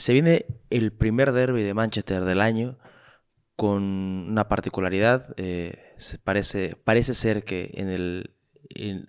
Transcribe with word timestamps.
Se 0.00 0.14
viene 0.14 0.46
el 0.70 0.92
primer 0.92 1.32
derby 1.32 1.62
de 1.62 1.74
Manchester 1.74 2.24
del 2.24 2.40
año 2.40 2.78
con 3.54 3.82
una 3.82 4.48
particularidad. 4.48 5.34
Eh, 5.36 5.94
parece, 6.24 6.74
parece 6.84 7.12
ser 7.12 7.44
que 7.44 7.70
en 7.74 7.90
el, 7.90 8.34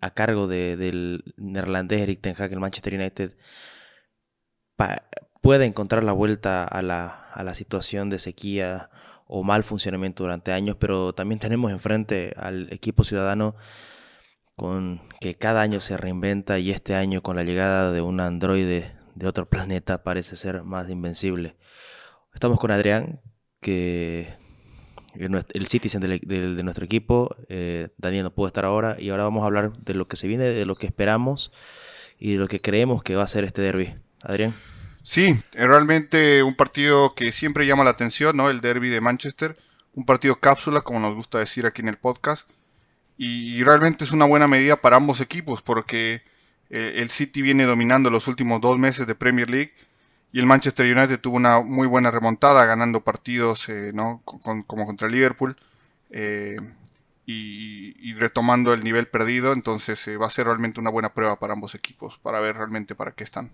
a 0.01 0.11
cargo 0.13 0.47
del 0.47 1.23
neerlandés 1.37 2.01
Eric 2.01 2.19
Ten 2.19 2.35
Hag, 2.37 2.51
el 2.51 2.59
Manchester 2.59 2.93
United 2.93 3.37
puede 5.39 5.65
encontrar 5.65 6.03
la 6.03 6.11
vuelta 6.11 6.65
a 6.65 6.81
la, 6.81 7.07
a 7.07 7.41
la 7.45 7.55
situación 7.55 8.09
de 8.09 8.19
sequía 8.19 8.89
o 9.27 9.43
mal 9.43 9.63
funcionamiento 9.63 10.23
durante 10.23 10.51
años, 10.51 10.75
pero 10.77 11.13
también 11.13 11.39
tenemos 11.39 11.71
enfrente 11.71 12.33
al 12.35 12.67
equipo 12.73 13.05
ciudadano 13.05 13.55
con 14.57 15.01
que 15.21 15.35
cada 15.35 15.61
año 15.61 15.79
se 15.79 15.95
reinventa 15.95 16.59
y 16.59 16.71
este 16.71 16.95
año 16.95 17.23
con 17.23 17.37
la 17.37 17.43
llegada 17.45 17.93
de 17.93 18.01
un 18.01 18.19
androide 18.19 18.99
de 19.15 19.27
otro 19.27 19.47
planeta 19.47 20.03
parece 20.03 20.35
ser 20.35 20.63
más 20.63 20.89
invencible. 20.89 21.55
Estamos 22.33 22.59
con 22.59 22.71
Adrián, 22.71 23.21
que 23.59 24.33
el 25.15 25.67
citizen 25.67 26.01
de, 26.01 26.63
nuestro 26.63 26.85
equipo. 26.85 27.35
Eh, 27.49 27.89
Daniel 27.97 28.23
no 28.23 28.33
puede 28.33 28.47
estar 28.47 28.65
ahora 28.65 28.95
y 28.99 29.09
ahora 29.09 29.23
vamos 29.23 29.43
a 29.43 29.47
hablar 29.47 29.73
de 29.77 29.93
lo 29.93 30.07
que 30.07 30.15
se 30.15 30.27
viene, 30.27 30.45
de 30.45 30.65
lo 30.65 30.75
que 30.75 30.87
esperamos 30.87 31.51
y 32.19 32.33
de 32.33 32.39
lo 32.39 32.47
que 32.47 32.61
creemos 32.61 33.03
que 33.03 33.15
va 33.15 33.23
a 33.23 33.27
ser 33.27 33.43
este 33.43 33.61
derby. 33.61 33.95
Adrián. 34.23 34.53
Sí, 35.03 35.35
es 35.53 35.67
realmente 35.67 36.43
un 36.43 36.55
partido 36.55 37.15
que 37.15 37.31
siempre 37.31 37.65
llama 37.65 37.83
la 37.83 37.89
atención, 37.89 38.37
¿no? 38.37 38.49
El 38.49 38.61
derby 38.61 38.89
de 38.89 39.01
Manchester. 39.01 39.57
Un 39.93 40.05
partido 40.05 40.39
cápsula, 40.39 40.81
como 40.81 40.99
nos 40.99 41.15
gusta 41.15 41.39
decir 41.39 41.65
aquí 41.65 41.81
en 41.81 41.89
el 41.89 41.97
podcast. 41.97 42.49
Y 43.17 43.63
realmente 43.63 44.03
es 44.03 44.11
una 44.11 44.25
buena 44.25 44.47
medida 44.47 44.77
para 44.77 44.97
ambos 44.97 45.19
equipos 45.21 45.61
porque 45.61 46.23
eh, 46.73 47.01
el 47.01 47.09
City 47.09 47.41
viene 47.41 47.65
dominando 47.65 48.09
los 48.09 48.29
últimos 48.29 48.61
dos 48.61 48.79
meses 48.79 49.05
de 49.05 49.13
Premier 49.13 49.49
League 49.49 49.73
y 50.31 50.39
el 50.39 50.45
Manchester 50.45 50.85
United 50.85 51.19
tuvo 51.19 51.35
una 51.35 51.59
muy 51.59 51.85
buena 51.85 52.11
remontada 52.11 52.65
ganando 52.65 53.03
partidos 53.03 53.67
eh, 53.67 53.91
¿no? 53.93 54.23
como 54.23 54.85
contra 54.85 55.09
Liverpool 55.09 55.57
eh, 56.09 56.55
y, 57.25 58.13
retomando 58.13 58.73
el 58.73 58.83
nivel 58.83 59.07
perdido. 59.07 59.51
Entonces 59.51 60.09
va 60.19 60.27
a 60.27 60.29
ser 60.29 60.45
realmente 60.45 60.79
una 60.79 60.89
buena 60.89 61.13
prueba 61.13 61.37
para 61.37 61.53
ambos 61.53 61.75
equipos 61.75 62.17
para 62.19 62.39
ver 62.39 62.55
realmente 62.55 62.95
para 62.95 63.11
qué 63.11 63.25
están. 63.25 63.51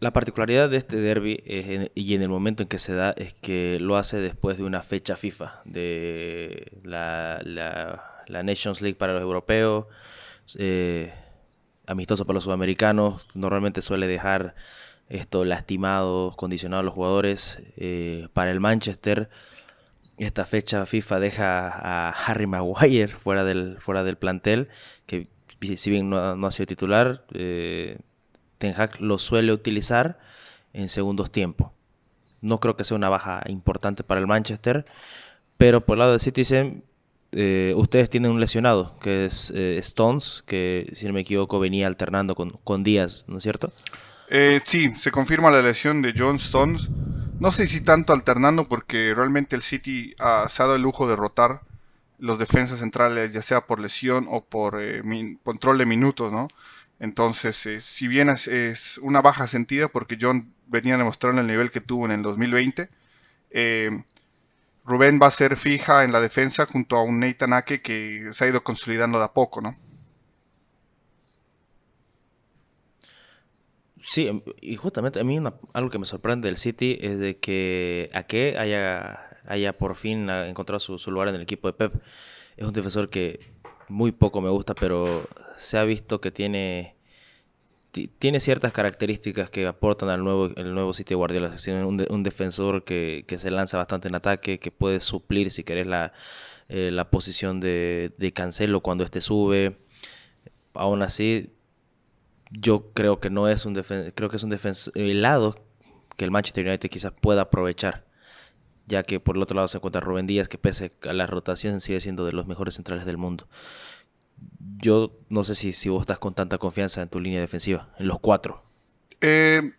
La 0.00 0.12
particularidad 0.12 0.70
de 0.70 0.76
este 0.78 0.96
derby 0.96 1.42
y 1.94 2.14
en 2.14 2.22
el 2.22 2.28
momento 2.28 2.62
en 2.62 2.68
que 2.68 2.78
se 2.78 2.94
da 2.94 3.10
es 3.10 3.34
que 3.34 3.78
lo 3.80 3.96
hace 3.96 4.18
después 4.18 4.56
de 4.56 4.64
una 4.64 4.82
fecha 4.82 5.16
FIFA 5.16 5.60
de 5.64 6.70
la, 6.84 7.40
la, 7.42 8.17
Nations 8.28 8.80
League 8.80 8.96
para 8.96 9.12
los 9.14 9.22
europeos, 9.22 9.86
eh, 10.58 11.12
amistoso 11.86 12.26
para 12.26 12.34
los 12.34 12.44
sudamericanos. 12.44 13.26
Normalmente 13.34 13.82
suele 13.82 14.06
dejar 14.06 14.54
esto 15.08 15.44
lastimado, 15.44 16.34
condicionado 16.36 16.80
a 16.80 16.84
los 16.84 16.94
jugadores. 16.94 17.60
Eh, 17.76 18.28
para 18.34 18.50
el 18.50 18.60
Manchester, 18.60 19.30
esta 20.18 20.44
fecha 20.44 20.84
FIFA 20.86 21.20
deja 21.20 21.68
a 21.68 22.10
Harry 22.10 22.46
Maguire 22.46 23.08
fuera 23.18 23.44
del, 23.44 23.78
fuera 23.80 24.04
del 24.04 24.16
plantel, 24.16 24.68
que 25.06 25.28
si 25.76 25.90
bien 25.90 26.10
no, 26.10 26.36
no 26.36 26.46
ha 26.46 26.50
sido 26.52 26.66
titular. 26.66 27.24
Eh, 27.32 27.98
Ten 28.58 28.74
Hag 28.76 29.00
lo 29.00 29.18
suele 29.18 29.52
utilizar 29.52 30.18
en 30.72 30.88
segundos 30.88 31.30
tiempos. 31.30 31.70
No 32.40 32.60
creo 32.60 32.76
que 32.76 32.84
sea 32.84 32.96
una 32.96 33.08
baja 33.08 33.42
importante 33.46 34.04
para 34.04 34.20
el 34.20 34.26
Manchester, 34.26 34.84
pero 35.56 35.84
por 35.84 35.96
el 35.96 36.00
lado 36.00 36.12
de 36.12 36.18
Citizen, 36.18 36.84
eh, 37.32 37.72
ustedes 37.76 38.08
tienen 38.08 38.30
un 38.30 38.40
lesionado, 38.40 38.98
que 39.00 39.26
es 39.26 39.52
eh, 39.54 39.76
Stones, 39.78 40.42
que 40.46 40.90
si 40.94 41.06
no 41.06 41.12
me 41.12 41.20
equivoco 41.20 41.58
venía 41.58 41.86
alternando 41.86 42.34
con, 42.34 42.50
con 42.64 42.84
Díaz, 42.84 43.24
¿no 43.26 43.38
es 43.38 43.42
cierto? 43.42 43.72
Eh, 44.30 44.60
sí, 44.64 44.94
se 44.94 45.10
confirma 45.10 45.50
la 45.50 45.62
lesión 45.62 46.02
de 46.02 46.14
John 46.16 46.36
Stones. 46.36 46.88
No 47.40 47.50
sé 47.52 47.66
si 47.66 47.80
tanto 47.80 48.12
alternando 48.12 48.64
porque 48.64 49.14
realmente 49.14 49.56
el 49.56 49.62
City 49.62 50.14
ha, 50.18 50.48
se 50.48 50.62
ha 50.62 50.66
dado 50.66 50.76
el 50.76 50.82
lujo 50.82 51.08
de 51.08 51.16
rotar 51.16 51.62
los 52.18 52.38
defensas 52.38 52.80
centrales, 52.80 53.32
ya 53.32 53.42
sea 53.42 53.66
por 53.66 53.80
lesión 53.80 54.26
o 54.28 54.44
por 54.44 54.78
control 55.44 55.78
de 55.78 55.86
minutos, 55.86 56.32
¿no? 56.32 56.48
Entonces, 57.00 57.56
si 57.80 58.08
bien 58.08 58.28
es, 58.28 58.98
una 59.02 59.20
baja 59.20 59.46
sentida, 59.46 59.88
porque 59.88 60.18
John 60.20 60.52
venía 60.66 60.98
demostrando 60.98 61.40
el 61.40 61.46
nivel 61.46 61.70
que 61.70 61.80
tuvo 61.80 62.06
en 62.06 62.10
el 62.10 62.22
2020, 62.22 62.88
eh, 63.50 63.90
Rubén 64.88 65.20
va 65.22 65.26
a 65.26 65.30
ser 65.30 65.56
fija 65.56 66.04
en 66.04 66.12
la 66.12 66.20
defensa 66.20 66.66
junto 66.66 66.96
a 66.96 67.02
un 67.02 67.20
Nathan 67.20 67.52
Ake 67.52 67.82
que 67.82 68.30
se 68.32 68.44
ha 68.44 68.48
ido 68.48 68.62
consolidando 68.64 69.18
de 69.18 69.24
a 69.26 69.32
poco, 69.34 69.60
¿no? 69.60 69.74
Sí, 74.02 74.42
y 74.62 74.76
justamente 74.76 75.20
a 75.20 75.24
mí 75.24 75.38
algo 75.74 75.90
que 75.90 75.98
me 75.98 76.06
sorprende 76.06 76.48
del 76.48 76.56
City 76.56 76.98
es 77.02 77.18
de 77.18 77.36
que 77.36 78.10
Ake 78.14 78.56
haya, 78.58 79.38
haya 79.46 79.76
por 79.76 79.96
fin 79.96 80.30
encontrado 80.30 80.78
su, 80.78 80.98
su 80.98 81.10
lugar 81.10 81.28
en 81.28 81.34
el 81.34 81.42
equipo 81.42 81.68
de 81.68 81.74
Pep. 81.74 81.94
Es 82.56 82.66
un 82.66 82.72
defensor 82.72 83.10
que 83.10 83.38
muy 83.88 84.12
poco 84.12 84.40
me 84.40 84.48
gusta, 84.48 84.74
pero 84.74 85.28
se 85.56 85.76
ha 85.76 85.84
visto 85.84 86.20
que 86.22 86.30
tiene 86.30 86.97
tiene 87.90 88.40
ciertas 88.40 88.72
características 88.72 89.50
que 89.50 89.66
aportan 89.66 90.08
al 90.08 90.22
nuevo, 90.22 90.50
el 90.56 90.74
nuevo 90.74 90.92
sitio 90.92 91.14
de 91.14 91.18
Guardiola. 91.18 91.54
Un, 91.86 92.06
un 92.08 92.22
defensor 92.22 92.84
que, 92.84 93.24
se 93.38 93.50
lanza 93.50 93.78
bastante 93.78 94.08
en 94.08 94.14
ataque, 94.14 94.58
que 94.58 94.70
puede 94.70 95.00
suplir, 95.00 95.50
si 95.50 95.64
querés, 95.64 95.86
la, 95.86 96.12
eh, 96.68 96.90
la 96.92 97.10
posición 97.10 97.60
de, 97.60 98.12
de, 98.18 98.32
Cancelo 98.32 98.80
cuando 98.80 99.04
este 99.04 99.20
sube. 99.20 99.78
Aún 100.74 101.02
así, 101.02 101.50
yo 102.50 102.92
creo 102.92 103.20
que 103.20 103.30
no 103.30 103.48
es 103.48 103.66
un 103.66 103.74
creo 103.74 104.30
que 104.30 104.36
es 104.36 104.42
un 104.42 104.50
defensor 104.50 104.92
lado 104.96 105.64
que 106.16 106.24
el 106.24 106.30
Manchester 106.30 106.66
United 106.66 106.90
quizás 106.90 107.12
pueda 107.12 107.42
aprovechar 107.42 108.08
ya 108.88 109.02
que 109.02 109.20
por 109.20 109.36
el 109.36 109.42
otro 109.42 109.54
lado 109.54 109.68
se 109.68 109.76
encuentra 109.76 110.00
Rubén 110.00 110.26
Díaz, 110.26 110.48
que 110.48 110.58
pese 110.58 110.92
a 111.02 111.12
la 111.12 111.26
rotación 111.26 111.80
sigue 111.80 112.00
siendo 112.00 112.24
de 112.24 112.32
los 112.32 112.46
mejores 112.46 112.74
centrales 112.74 113.04
del 113.04 113.18
mundo. 113.18 113.46
Yo 114.80 115.12
no 115.28 115.44
sé 115.44 115.54
si, 115.54 115.72
si 115.72 115.88
vos 115.88 116.02
estás 116.02 116.18
con 116.18 116.34
tanta 116.34 116.58
confianza 116.58 117.02
en 117.02 117.08
tu 117.08 117.20
línea 117.20 117.40
defensiva, 117.40 117.92
en 117.98 118.06
los 118.06 118.20
cuatro. 118.20 118.62
Eh, 119.20 119.72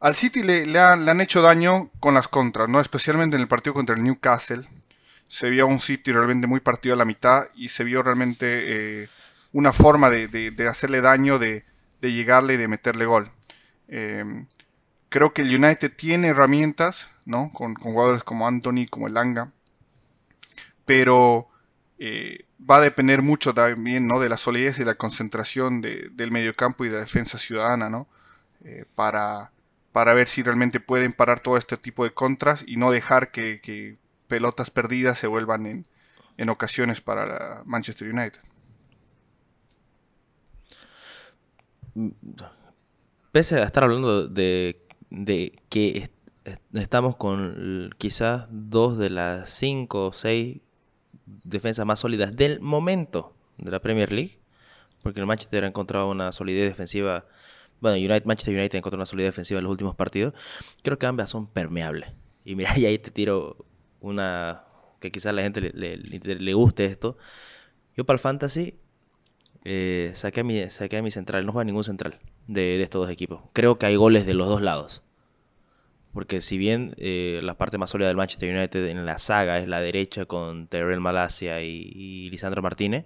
al 0.00 0.14
City 0.14 0.42
le, 0.42 0.78
han, 0.78 1.20
hecho 1.20 1.42
daño 1.42 1.90
con 2.00 2.14
las 2.14 2.28
contras, 2.28 2.68
¿no? 2.68 2.80
especialmente 2.80 3.36
en 3.36 3.42
el 3.42 3.48
partido 3.48 3.74
contra 3.74 3.96
el 3.96 4.04
Newcastle. 4.04 4.62
Se 5.28 5.50
vio 5.50 5.66
un 5.66 5.80
City 5.80 6.12
realmente 6.12 6.46
muy 6.46 6.60
partido 6.60 6.94
a 6.94 6.98
la 6.98 7.04
mitad 7.04 7.44
y 7.54 7.68
se 7.68 7.82
vio 7.82 8.02
realmente 8.02 9.02
eh, 9.02 9.08
una 9.52 9.72
forma 9.72 10.10
de, 10.10 10.68
hacerle 10.68 11.00
daño, 11.00 11.38
de, 11.38 11.64
llegarle 12.02 12.54
y 12.54 12.56
de 12.56 12.68
meterle 12.68 13.06
gol. 13.06 13.28
Eh, 13.88 14.24
creo 15.08 15.32
que 15.32 15.42
el 15.42 15.56
United 15.56 15.92
tiene 15.96 16.28
herramientas, 16.28 17.10
¿no? 17.24 17.50
Con, 17.52 17.74
jugadores 17.74 18.22
como 18.22 18.46
Anthony, 18.46 18.86
como 18.88 19.08
Elanga. 19.08 19.50
Pero 20.84 21.48
eh, 21.98 22.44
va 22.58 22.76
a 22.76 22.80
depender 22.80 23.22
mucho 23.22 23.54
también, 23.54 24.06
¿no? 24.06 24.20
De 24.20 24.28
la 24.28 24.36
solidez 24.36 24.78
y 24.78 24.84
la 24.84 24.94
concentración 24.94 25.80
del 25.80 26.30
mediocampo 26.30 26.84
y 26.84 26.88
de 26.88 26.94
la 26.94 27.00
defensa 27.00 27.38
ciudadana, 27.38 27.90
¿no? 27.90 28.08
Eh, 28.64 28.84
para, 28.94 29.52
para 29.92 30.14
ver 30.14 30.28
si 30.28 30.42
realmente 30.42 30.80
pueden 30.80 31.12
parar 31.12 31.40
todo 31.40 31.56
este 31.56 31.76
tipo 31.76 32.04
de 32.04 32.12
contras 32.12 32.64
y 32.66 32.76
no 32.76 32.90
dejar 32.90 33.30
que, 33.30 33.98
pelotas 34.28 34.70
perdidas 34.70 35.18
se 35.18 35.28
vuelvan 35.28 35.66
en, 35.66 35.86
en 36.36 36.48
ocasiones 36.48 37.00
para 37.00 37.62
Manchester 37.64 38.12
United. 38.12 38.40
Pese 43.30 43.60
a 43.60 43.64
estar 43.64 43.84
hablando 43.84 44.26
de 44.26 44.86
de 45.10 45.58
que 45.68 46.10
estamos 46.74 47.16
con 47.16 47.90
quizás 47.98 48.46
dos 48.50 48.98
de 48.98 49.10
las 49.10 49.50
cinco 49.50 50.06
o 50.06 50.12
seis 50.12 50.60
defensas 51.26 51.84
más 51.86 52.00
sólidas 52.00 52.36
del 52.36 52.60
momento 52.60 53.34
de 53.58 53.70
la 53.70 53.80
Premier 53.80 54.12
League, 54.12 54.38
porque 55.02 55.20
el 55.20 55.26
Manchester 55.26 55.64
ha 55.64 55.68
encontrado 55.68 56.10
una 56.10 56.32
solidez 56.32 56.68
defensiva, 56.68 57.26
bueno, 57.80 57.96
United, 57.96 58.24
Manchester 58.24 58.54
United 58.54 58.76
ha 58.76 58.78
encontrado 58.78 59.00
una 59.00 59.06
solidez 59.06 59.28
defensiva 59.28 59.58
en 59.58 59.64
los 59.64 59.70
últimos 59.70 59.94
partidos, 59.94 60.34
creo 60.82 60.98
que 60.98 61.06
ambas 61.06 61.30
son 61.30 61.46
permeables. 61.46 62.10
Y 62.44 62.54
mira, 62.54 62.72
y 62.78 62.86
ahí 62.86 62.98
te 62.98 63.10
tiro 63.10 63.66
una 64.00 64.62
que 65.00 65.10
quizás 65.10 65.26
a 65.26 65.32
la 65.32 65.42
gente 65.42 65.60
le, 65.60 66.54
guste 66.54 66.86
esto. 66.86 67.18
Yo 67.96 68.04
para 68.04 68.16
el 68.16 68.20
Fantasy 68.20 68.78
eh, 69.64 70.12
saqué, 70.14 70.40
a 70.40 70.44
mi, 70.44 70.68
saqué 70.70 70.96
a 70.96 71.02
mi 71.02 71.10
central, 71.10 71.44
no 71.44 71.52
juega 71.52 71.64
ningún 71.64 71.84
central 71.84 72.18
de, 72.46 72.82
estos 72.82 73.02
dos 73.02 73.10
equipos. 73.10 73.42
Creo 73.52 73.78
que 73.78 73.86
hay 73.86 73.96
goles 73.96 74.26
de 74.26 74.34
los 74.34 74.48
dos 74.48 74.62
lados. 74.62 75.02
Porque 76.16 76.40
si 76.40 76.56
bien 76.56 76.94
eh, 76.96 77.40
la 77.42 77.58
parte 77.58 77.76
más 77.76 77.90
sólida 77.90 78.08
del 78.08 78.16
Manchester 78.16 78.56
United 78.56 78.86
en 78.86 79.04
la 79.04 79.18
saga 79.18 79.58
es 79.58 79.68
la 79.68 79.82
derecha 79.82 80.24
con 80.24 80.66
Terrell 80.66 80.98
Malasia 80.98 81.60
y, 81.60 82.30
Lisandro 82.30 82.62
Martínez, 82.62 83.04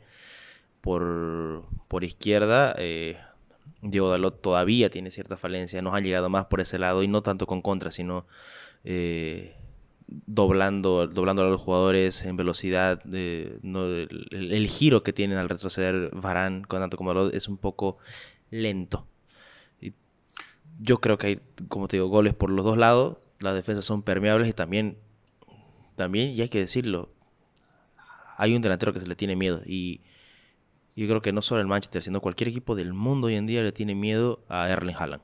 por, 0.80 1.64
por 1.88 2.04
izquierda 2.04 2.72
eh, 2.78 3.16
Diego 3.82 4.10
Dalot 4.10 4.40
todavía 4.40 4.90
tiene 4.90 5.10
cierta 5.10 5.36
falencia. 5.36 5.82
Nos 5.82 5.92
ha 5.96 5.98
llegado 5.98 6.28
más 6.28 6.44
por 6.44 6.60
ese 6.60 6.78
lado 6.78 7.02
y 7.02 7.08
no 7.08 7.20
tanto 7.20 7.48
con 7.48 7.62
contra, 7.62 7.90
sino 7.90 8.26
eh, 8.84 9.56
doblando, 10.06 11.08
doblando 11.08 11.42
a 11.42 11.46
los 11.46 11.60
jugadores 11.60 12.24
en 12.24 12.36
velocidad. 12.36 13.02
no, 13.04 13.86
el, 13.86 14.68
giro 14.68 15.02
que 15.02 15.12
tienen 15.12 15.36
al 15.36 15.48
retroceder 15.48 16.10
Varane 16.14 16.62
con 16.64 16.78
tanto 16.78 16.96
como 16.96 17.12
Dalot 17.12 17.34
es 17.34 17.48
un 17.48 17.56
poco 17.56 17.98
lento 18.52 19.09
yo 20.80 21.00
creo 21.00 21.18
que 21.18 21.26
hay, 21.28 21.40
como 21.68 21.88
te 21.88 21.96
digo, 21.96 22.08
goles 22.08 22.34
por 22.34 22.50
los 22.50 22.64
dos 22.64 22.78
lados. 22.78 23.18
Las 23.38 23.54
defensas 23.54 23.84
son 23.84 24.02
permeables 24.02 24.48
y 24.48 24.52
también, 24.52 24.98
también, 25.96 26.30
y 26.30 26.40
hay 26.40 26.48
que 26.48 26.58
decirlo, 26.58 27.10
hay 28.36 28.54
un 28.54 28.62
delantero 28.62 28.92
que 28.92 29.00
se 29.00 29.06
le 29.06 29.16
tiene 29.16 29.36
miedo. 29.36 29.62
Y 29.64 30.00
yo 30.96 31.06
creo 31.06 31.22
que 31.22 31.32
no 31.32 31.42
solo 31.42 31.60
el 31.60 31.66
Manchester, 31.66 32.02
sino 32.02 32.20
cualquier 32.20 32.48
equipo 32.48 32.74
del 32.74 32.92
mundo 32.92 33.28
hoy 33.28 33.36
en 33.36 33.46
día 33.46 33.62
le 33.62 33.72
tiene 33.72 33.94
miedo 33.94 34.44
a 34.48 34.68
Erling 34.68 34.96
Haaland. 34.96 35.22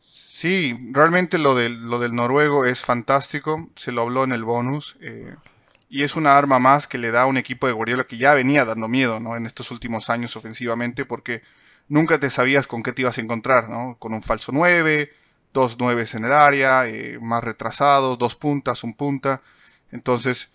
Sí, 0.00 0.76
realmente 0.92 1.38
lo 1.38 1.54
del, 1.54 1.82
lo 1.84 1.98
del 2.00 2.14
noruego 2.14 2.64
es 2.64 2.80
fantástico. 2.80 3.70
Se 3.76 3.92
lo 3.92 4.02
habló 4.02 4.24
en 4.24 4.32
el 4.32 4.42
bonus. 4.44 4.96
Eh, 5.00 5.36
y 5.88 6.02
es 6.02 6.16
una 6.16 6.36
arma 6.36 6.58
más 6.58 6.86
que 6.86 6.98
le 6.98 7.10
da 7.10 7.22
a 7.22 7.26
un 7.26 7.36
equipo 7.36 7.66
de 7.66 7.72
Guardiola 7.72 8.04
que 8.04 8.16
ya 8.16 8.34
venía 8.34 8.64
dando 8.64 8.88
miedo 8.88 9.20
¿no? 9.20 9.36
en 9.36 9.46
estos 9.46 9.70
últimos 9.70 10.08
años 10.10 10.36
ofensivamente 10.36 11.04
porque 11.04 11.42
nunca 11.88 12.18
te 12.18 12.30
sabías 12.30 12.66
con 12.66 12.82
qué 12.82 12.92
te 12.92 13.02
ibas 13.02 13.18
a 13.18 13.20
encontrar, 13.20 13.68
¿no? 13.68 13.96
Con 13.98 14.12
un 14.12 14.22
falso 14.22 14.52
9, 14.52 15.12
dos 15.52 15.76
9 15.78 16.04
en 16.14 16.24
el 16.24 16.32
área, 16.32 16.86
eh, 16.86 17.18
más 17.20 17.44
retrasados, 17.44 18.18
dos 18.18 18.36
puntas, 18.36 18.84
un 18.84 18.94
punta. 18.94 19.40
Entonces, 19.90 20.50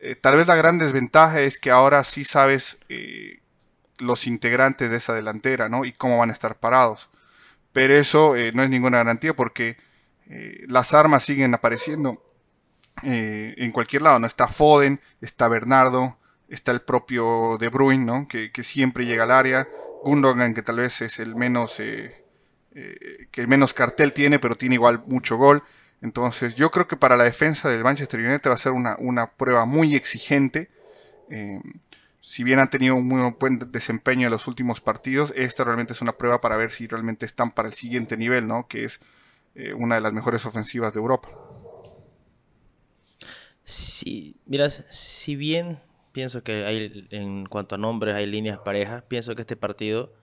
eh, 0.00 0.14
tal 0.14 0.36
vez 0.36 0.46
la 0.46 0.54
gran 0.54 0.78
desventaja 0.78 1.40
es 1.40 1.58
que 1.58 1.70
ahora 1.70 2.04
sí 2.04 2.24
sabes 2.24 2.78
eh, 2.88 3.40
los 3.98 4.26
integrantes 4.26 4.90
de 4.90 4.96
esa 4.96 5.14
delantera, 5.14 5.68
¿no? 5.68 5.84
Y 5.84 5.92
cómo 5.92 6.18
van 6.18 6.30
a 6.30 6.32
estar 6.32 6.56
parados. 6.58 7.08
Pero 7.72 7.94
eso 7.94 8.34
no 8.54 8.62
es 8.62 8.70
ninguna 8.70 8.98
garantía 8.98 9.36
porque 9.36 9.76
las 10.66 10.94
armas 10.94 11.24
siguen 11.24 11.52
apareciendo 11.52 12.24
en 13.02 13.70
cualquier 13.70 14.00
lado, 14.00 14.18
¿no? 14.18 14.26
Está 14.26 14.48
Foden, 14.48 14.98
está 15.20 15.46
Bernardo, 15.48 16.18
está 16.48 16.72
el 16.72 16.80
propio 16.80 17.58
De 17.58 17.68
Bruyne, 17.68 18.04
¿no? 18.04 18.28
Que, 18.28 18.50
que 18.50 18.62
siempre 18.62 19.04
llega 19.04 19.24
al 19.24 19.30
área. 19.30 19.68
Gundogan, 20.06 20.54
que 20.54 20.62
tal 20.62 20.76
vez 20.76 21.02
es 21.02 21.18
el 21.18 21.34
menos, 21.34 21.80
eh, 21.80 22.24
eh, 22.74 23.46
menos 23.48 23.74
cartel 23.74 24.12
tiene, 24.12 24.38
pero 24.38 24.54
tiene 24.54 24.76
igual 24.76 25.00
mucho 25.06 25.36
gol. 25.36 25.62
Entonces 26.00 26.54
yo 26.54 26.70
creo 26.70 26.86
que 26.86 26.96
para 26.96 27.16
la 27.16 27.24
defensa 27.24 27.68
del 27.68 27.82
Manchester 27.82 28.20
United 28.20 28.48
va 28.48 28.54
a 28.54 28.58
ser 28.58 28.72
una, 28.72 29.26
prueba 29.26 29.64
muy 29.64 29.96
exigente. 29.96 30.70
Eh, 31.28 31.60
si 32.20 32.44
bien 32.44 32.60
han 32.60 32.70
tenido 32.70 32.94
un 32.94 33.08
muy 33.08 33.20
buen 33.40 33.58
desempeño 33.72 34.28
en 34.28 34.32
los 34.32 34.46
últimos 34.46 34.80
partidos, 34.80 35.32
esta 35.36 35.64
realmente 35.64 35.92
es 35.92 36.00
una 36.02 36.12
prueba 36.12 36.40
para 36.40 36.56
ver 36.56 36.70
si 36.70 36.86
realmente 36.86 37.26
están 37.26 37.50
para 37.50 37.68
el 37.68 37.74
siguiente 37.74 38.16
nivel, 38.16 38.46
¿no? 38.46 38.68
que 38.68 38.84
es 38.84 39.00
una 39.76 39.94
de 39.94 40.02
las 40.02 40.12
mejores 40.12 40.44
ofensivas 40.44 40.92
de 40.92 41.00
Europa. 41.00 41.30
Sí, 43.64 44.36
mira, 44.44 44.68
si 44.70 45.34
bien 45.34 45.80
pienso 46.16 46.42
que 46.42 46.64
hay, 46.64 47.06
en 47.10 47.44
cuanto 47.44 47.74
a 47.74 47.78
nombres, 47.78 48.14
hay 48.14 48.24
líneas 48.24 48.58
parejas. 48.60 49.02
Pienso 49.02 49.34
que 49.34 49.42
este 49.42 49.54
partido, 49.54 50.14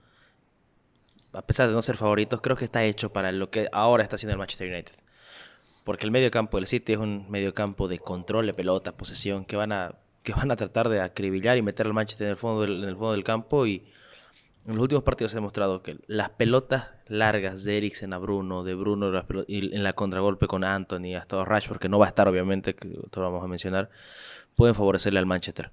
a 1.32 1.42
pesar 1.42 1.68
de 1.68 1.72
no 1.72 1.82
ser 1.82 1.96
favoritos, 1.96 2.40
creo 2.40 2.56
que 2.56 2.64
está 2.64 2.82
hecho 2.82 3.12
para 3.12 3.30
lo 3.30 3.48
que 3.48 3.68
ahora 3.70 4.02
está 4.02 4.16
haciendo 4.16 4.32
el 4.32 4.40
Manchester 4.40 4.72
United. 4.72 4.92
Porque 5.84 6.04
el 6.04 6.10
medio 6.10 6.32
campo 6.32 6.56
del 6.56 6.66
City 6.66 6.94
es 6.94 6.98
un 6.98 7.30
medio 7.30 7.54
campo 7.54 7.86
de 7.86 8.00
control 8.00 8.46
de 8.46 8.54
pelota, 8.54 8.90
posesión, 8.90 9.44
que 9.44 9.54
van 9.54 9.70
a, 9.70 9.94
que 10.24 10.32
van 10.32 10.50
a 10.50 10.56
tratar 10.56 10.88
de 10.88 11.00
acribillar 11.00 11.58
y 11.58 11.62
meter 11.62 11.86
al 11.86 11.94
Manchester 11.94 12.26
en 12.26 12.30
el 12.32 12.38
fondo 12.38 12.62
del, 12.62 12.82
en 12.82 12.88
el 12.88 12.96
fondo 12.96 13.12
del 13.12 13.22
campo. 13.22 13.64
Y 13.64 13.86
en 14.66 14.74
los 14.74 14.82
últimos 14.82 15.04
partidos 15.04 15.30
se 15.30 15.36
ha 15.36 15.38
demostrado 15.38 15.80
que 15.84 15.98
las 16.08 16.30
pelotas 16.30 16.88
largas 17.06 17.62
de 17.62 17.76
Eriksen 17.76 18.12
a 18.14 18.18
Bruno, 18.18 18.64
de 18.64 18.74
Bruno 18.74 19.12
en 19.46 19.82
la 19.84 19.92
contragolpe 19.92 20.48
con 20.48 20.64
Anthony, 20.64 21.14
hasta 21.14 21.44
Rashford, 21.44 21.78
que 21.78 21.88
no 21.88 22.00
va 22.00 22.06
a 22.06 22.08
estar 22.08 22.26
obviamente, 22.26 22.74
que 22.74 22.88
lo 22.88 23.22
vamos 23.22 23.44
a 23.44 23.46
mencionar, 23.46 23.90
pueden 24.56 24.74
favorecerle 24.74 25.20
al 25.20 25.26
Manchester 25.26 25.70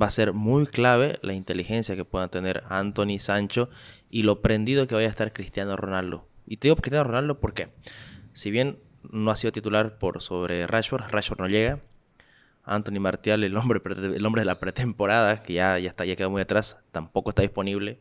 va 0.00 0.06
a 0.06 0.10
ser 0.10 0.32
muy 0.32 0.66
clave 0.66 1.18
la 1.22 1.34
inteligencia 1.34 1.96
que 1.96 2.04
puedan 2.04 2.30
tener 2.30 2.64
Anthony, 2.68 3.18
Sancho 3.18 3.70
y 4.10 4.22
lo 4.22 4.40
prendido 4.40 4.86
que 4.86 4.94
vaya 4.94 5.08
a 5.08 5.10
estar 5.10 5.32
Cristiano 5.32 5.76
Ronaldo. 5.76 6.24
Y 6.46 6.58
te 6.58 6.68
digo 6.68 6.76
Cristiano 6.76 7.04
Ronaldo 7.04 7.38
porque, 7.38 7.68
si 8.32 8.50
bien 8.50 8.76
no 9.10 9.30
ha 9.30 9.36
sido 9.36 9.52
titular 9.52 9.98
por 9.98 10.22
sobre 10.22 10.66
Rashford, 10.66 11.10
Rashford 11.10 11.40
no 11.40 11.48
llega. 11.48 11.80
Anthony 12.64 12.98
Martial, 12.98 13.44
el 13.44 13.56
hombre, 13.56 13.80
el 13.84 14.26
hombre 14.26 14.42
de 14.42 14.46
la 14.46 14.58
pretemporada, 14.58 15.42
que 15.42 15.52
ya, 15.52 15.78
ya, 15.78 15.88
está, 15.88 16.04
ya 16.04 16.28
muy 16.28 16.42
atrás, 16.42 16.78
tampoco 16.90 17.30
está 17.30 17.42
disponible. 17.42 18.00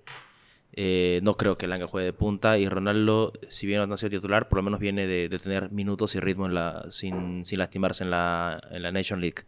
Eh, 0.73 1.21
no 1.23 1.37
creo 1.37 1.57
que 1.57 1.67
Langa 1.67 1.85
juegue 1.85 2.07
de 2.07 2.13
punta. 2.13 2.57
Y 2.57 2.67
Ronaldo, 2.67 3.31
si 3.47 3.67
bien 3.67 3.87
no 3.87 3.93
ha 3.93 3.97
sido 3.97 4.09
titular, 4.09 4.49
por 4.49 4.57
lo 4.57 4.63
menos 4.63 4.79
viene 4.79 5.05
de, 5.05 5.29
tener 5.29 5.71
minutos 5.71 6.15
y 6.15 6.19
ritmo 6.19 6.47
en 6.47 6.55
la, 6.55 6.87
sin, 6.89 7.45
sin 7.45 7.59
lastimarse 7.59 8.03
en 8.03 8.09
la, 8.09 8.59
en 8.71 8.81
la 8.81 8.91
Nation 8.91 9.21
League. 9.21 9.43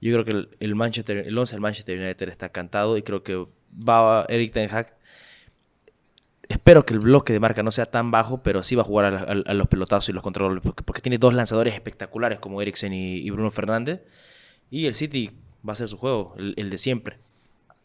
Yo 0.00 0.12
creo 0.12 0.24
que 0.24 0.56
el, 0.60 0.74
Manchester, 0.74 1.18
el 1.18 1.36
11 1.36 1.54
del 1.54 1.60
Manchester 1.60 1.98
United 1.98 2.28
está 2.28 2.48
cantado 2.48 2.96
y 2.96 3.02
creo 3.02 3.22
que 3.22 3.46
va 3.72 4.24
Eric 4.28 4.52
Ten 4.52 4.70
Hag. 4.70 4.96
Espero 6.48 6.84
que 6.84 6.94
el 6.94 7.00
bloque 7.00 7.32
de 7.32 7.38
marca 7.38 7.62
no 7.62 7.70
sea 7.70 7.86
tan 7.86 8.10
bajo, 8.10 8.42
pero 8.42 8.62
sí 8.62 8.74
va 8.74 8.82
a 8.82 8.84
jugar 8.84 9.04
a, 9.46 9.54
los 9.54 9.68
pelotazos 9.68 10.08
y 10.08 10.12
los 10.12 10.22
controles, 10.22 10.62
porque, 10.62 11.00
tiene 11.00 11.18
dos 11.18 11.32
lanzadores 11.32 11.74
espectaculares 11.74 12.40
como 12.40 12.60
Eriksen 12.60 12.92
y, 12.92 13.30
Bruno 13.30 13.50
Fernández. 13.50 14.00
Y 14.70 14.86
el 14.86 14.94
City 14.94 15.30
va 15.68 15.74
a 15.74 15.76
ser 15.76 15.86
su 15.86 15.96
juego, 15.96 16.34
el, 16.38 16.70
de 16.70 16.78
siempre. 16.78 17.18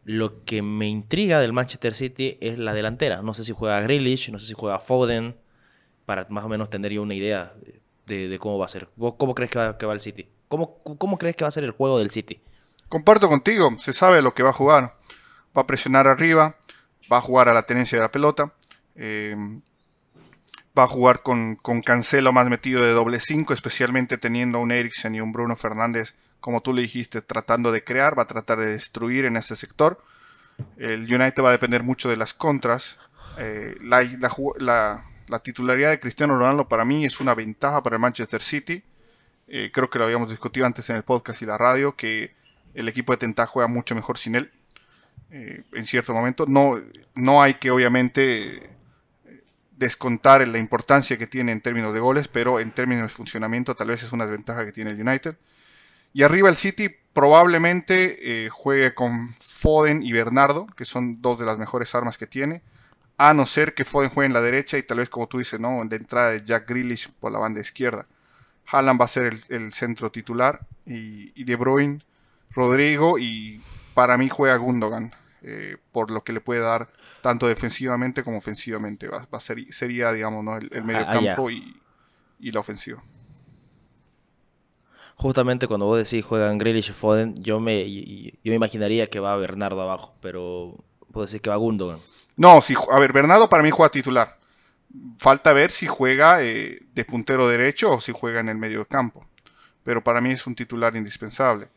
Lo 0.03 0.43
que 0.45 0.61
me 0.61 0.87
intriga 0.87 1.39
del 1.39 1.53
Manchester 1.53 1.93
City 1.93 2.37
es 2.39 2.57
la 2.57 2.73
delantera. 2.73 3.21
No 3.21 3.33
sé 3.33 3.43
si 3.43 3.51
juega 3.51 3.81
Grealish, 3.81 4.31
no 4.31 4.39
sé 4.39 4.45
si 4.45 4.53
juega 4.53 4.79
Foden, 4.79 5.35
para 6.05 6.25
más 6.29 6.45
o 6.45 6.49
menos 6.49 6.69
tener 6.69 6.91
yo 6.91 7.01
una 7.03 7.13
idea 7.13 7.53
de, 8.07 8.37
cómo 8.39 8.57
va 8.57 8.65
a 8.65 8.69
ser. 8.69 8.87
¿Cómo 8.97 9.35
crees 9.35 9.51
que 9.51 9.85
va 9.85 9.93
el 9.93 10.01
City? 10.01 10.27
¿Cómo, 10.47 11.17
crees 11.17 11.35
que 11.35 11.43
va 11.43 11.49
a 11.49 11.51
ser 11.51 11.63
el 11.63 11.71
juego 11.71 11.99
del 11.99 12.11
City? 12.11 12.39
Comparto 12.89 13.27
contigo, 13.27 13.71
se 13.79 13.93
sabe 13.93 14.21
lo 14.21 14.33
que 14.33 14.43
va 14.43 14.51
a 14.51 14.53
jugar. 14.53 14.95
Va 15.57 15.61
a 15.63 15.67
presionar 15.67 16.07
arriba, 16.07 16.55
va 17.11 17.17
a 17.17 17.21
jugar 17.21 17.49
a 17.49 17.53
la 17.53 17.63
tenencia 17.63 17.97
de 17.97 18.03
la 18.03 18.11
pelota, 18.11 18.53
eh, 18.95 19.35
va 20.77 20.83
a 20.83 20.87
jugar 20.87 21.23
con, 21.23 21.55
Cancelo 21.83 22.31
más 22.31 22.49
metido 22.49 22.83
de 22.83 22.91
doble 22.91 23.19
5, 23.19 23.53
especialmente 23.53 24.17
teniendo 24.17 24.57
a 24.57 24.61
un 24.61 24.71
Eriksen 24.71 25.15
y 25.15 25.21
un 25.21 25.31
Bruno 25.31 25.55
Fernández, 25.55 26.13
como 26.39 26.61
tú 26.61 26.73
le 26.73 26.83
dijiste, 26.83 27.21
tratando 27.21 27.71
de 27.71 27.83
crear, 27.83 28.17
va 28.17 28.23
a 28.23 28.27
tratar 28.27 28.59
de 28.59 28.67
destruir 28.67 29.25
en 29.25 29.37
ese 29.37 29.55
sector. 29.55 29.97
El 30.77 31.01
United 31.01 31.41
va 31.41 31.49
a 31.49 31.53
depender 31.53 31.83
mucho 31.83 32.09
de 32.09 32.17
las 32.17 32.33
contras. 32.33 32.97
Eh, 33.39 33.75
la 33.81 35.39
titularidad 35.41 35.89
de 35.89 35.99
Cristiano 35.99 36.37
Ronaldo 36.37 36.69
para 36.69 36.85
mí 36.85 37.03
es 37.03 37.19
una 37.19 37.33
ventaja 37.33 37.81
para 37.81 37.95
el 37.95 38.01
Manchester 38.01 38.41
City 38.41 38.83
eh, 39.47 39.71
creo 39.73 39.89
que 39.89 39.99
lo 39.99 40.05
habíamos 40.05 40.29
discutido 40.29 40.65
antes 40.65 40.89
en 40.89 40.95
el 40.95 41.03
podcast 41.03 41.41
y 41.41 41.45
la 41.45 41.57
radio, 41.57 41.95
que 41.95 42.35
el 42.73 42.87
equipo 42.89 43.13
de 43.13 43.17
Tenta 43.17 43.45
juega 43.45 43.67
mucho 43.67 43.95
mejor 43.95 44.17
sin 44.17 44.35
él. 44.35 44.51
Eh, 45.31 45.63
en 45.73 45.85
cierto 45.85 46.13
momento. 46.13 46.45
No, 46.47 46.79
no 47.15 47.41
hay 47.41 47.55
que 47.55 47.71
obviamente 47.71 48.69
descontar 49.77 50.47
la 50.47 50.57
importancia 50.57 51.17
que 51.17 51.27
tiene 51.27 51.51
en 51.51 51.61
términos 51.61 51.93
de 51.93 51.99
goles, 51.99 52.27
pero 52.27 52.59
en 52.59 52.71
términos 52.71 53.03
de 53.03 53.09
funcionamiento 53.09 53.75
tal 53.75 53.89
vez 53.89 54.03
es 54.03 54.13
una 54.13 54.25
desventaja 54.25 54.65
que 54.65 54.71
tiene 54.71 54.91
el 54.91 55.01
United. 55.01 55.35
Y 56.13 56.23
arriba 56.23 56.47
el 56.47 56.55
City 56.55 56.89
probablemente 57.11 58.45
eh, 58.45 58.49
juegue 58.49 58.93
con 58.93 59.33
Foden 59.33 60.03
y 60.03 60.13
Bernardo, 60.13 60.67
que 60.67 60.85
son 60.85 61.21
dos 61.21 61.39
de 61.39 61.45
las 61.45 61.57
mejores 61.57 61.93
armas 61.95 62.17
que 62.17 62.27
tiene. 62.27 62.61
A 63.17 63.33
no 63.33 63.45
ser 63.45 63.73
que 63.73 63.83
Foden 63.83 64.09
juegue 64.09 64.27
en 64.27 64.33
la 64.33 64.41
derecha 64.41 64.77
y 64.77 64.83
tal 64.83 64.99
vez 64.99 65.09
como 65.09 65.27
tú 65.27 65.39
dices, 65.39 65.59
¿no? 65.59 65.83
De 65.85 65.97
entrada 65.97 66.31
de 66.31 66.43
Jack 66.43 66.69
Grealish 66.69 67.11
por 67.19 67.31
la 67.31 67.39
banda 67.39 67.59
izquierda. 67.59 68.07
Haaland 68.67 68.99
va 68.99 69.05
a 69.05 69.09
ser 69.09 69.33
el, 69.49 69.71
centro 69.71 70.11
titular 70.11 70.65
y, 70.85 71.43
De 71.43 71.55
Bruyne, 71.55 71.99
Rodrigo 72.51 73.17
y 73.19 73.61
para 73.93 74.17
mí 74.17 74.29
juega 74.29 74.55
Gundogan 74.57 75.11
eh, 75.41 75.77
por 75.91 76.11
lo 76.11 76.23
que 76.23 76.33
le 76.33 76.41
puede 76.41 76.61
dar 76.61 76.87
tanto 77.21 77.47
defensivamente 77.47 78.23
como 78.23 78.37
ofensivamente. 78.37 79.07
Va, 79.07 79.27
a 79.29 79.39
ser, 79.39 79.71
sería, 79.71 80.11
digamos, 80.11 80.43
el, 80.71 80.83
medio 80.83 81.05
ah, 81.07 81.13
campo 81.13 81.49
y, 81.49 81.75
la 82.39 82.59
ofensiva. 82.59 83.01
Justamente 85.15 85.67
cuando 85.67 85.85
vos 85.85 85.97
decís 85.97 86.25
juegan 86.25 86.57
Grealish 86.57 86.89
y 86.89 86.93
Foden, 86.93 87.35
yo 87.35 87.59
me, 87.59 87.89
yo 87.89 88.31
me 88.43 88.55
imaginaría 88.55 89.09
que 89.09 89.19
va 89.19 89.35
Bernardo 89.37 89.81
abajo, 89.81 90.13
pero 90.21 90.83
puedo 91.11 91.25
decir 91.25 91.41
que 91.41 91.49
va 91.49 91.55
Gundogan. 91.55 91.97
No, 92.35 92.61
si, 92.61 92.75
a 92.91 92.99
ver, 92.99 93.13
Bernardo 93.13 93.47
para 93.47 93.63
mí 93.63 93.71
juega 93.71 93.89
titular 93.89 94.27
falta 95.17 95.53
ver 95.53 95.71
si 95.71 95.87
juega 95.87 96.41
eh, 96.43 96.79
de 96.93 97.05
puntero 97.05 97.47
derecho 97.47 97.91
o 97.91 98.01
si 98.01 98.11
juega 98.11 98.39
en 98.39 98.49
el 98.49 98.57
medio 98.57 98.85
campo. 98.85 99.27
Pero 99.83 100.03
para 100.03 100.21
mí 100.21 100.31
es 100.31 100.47
un 100.47 100.55
titular 100.55 100.95
indispensable. 100.95 101.69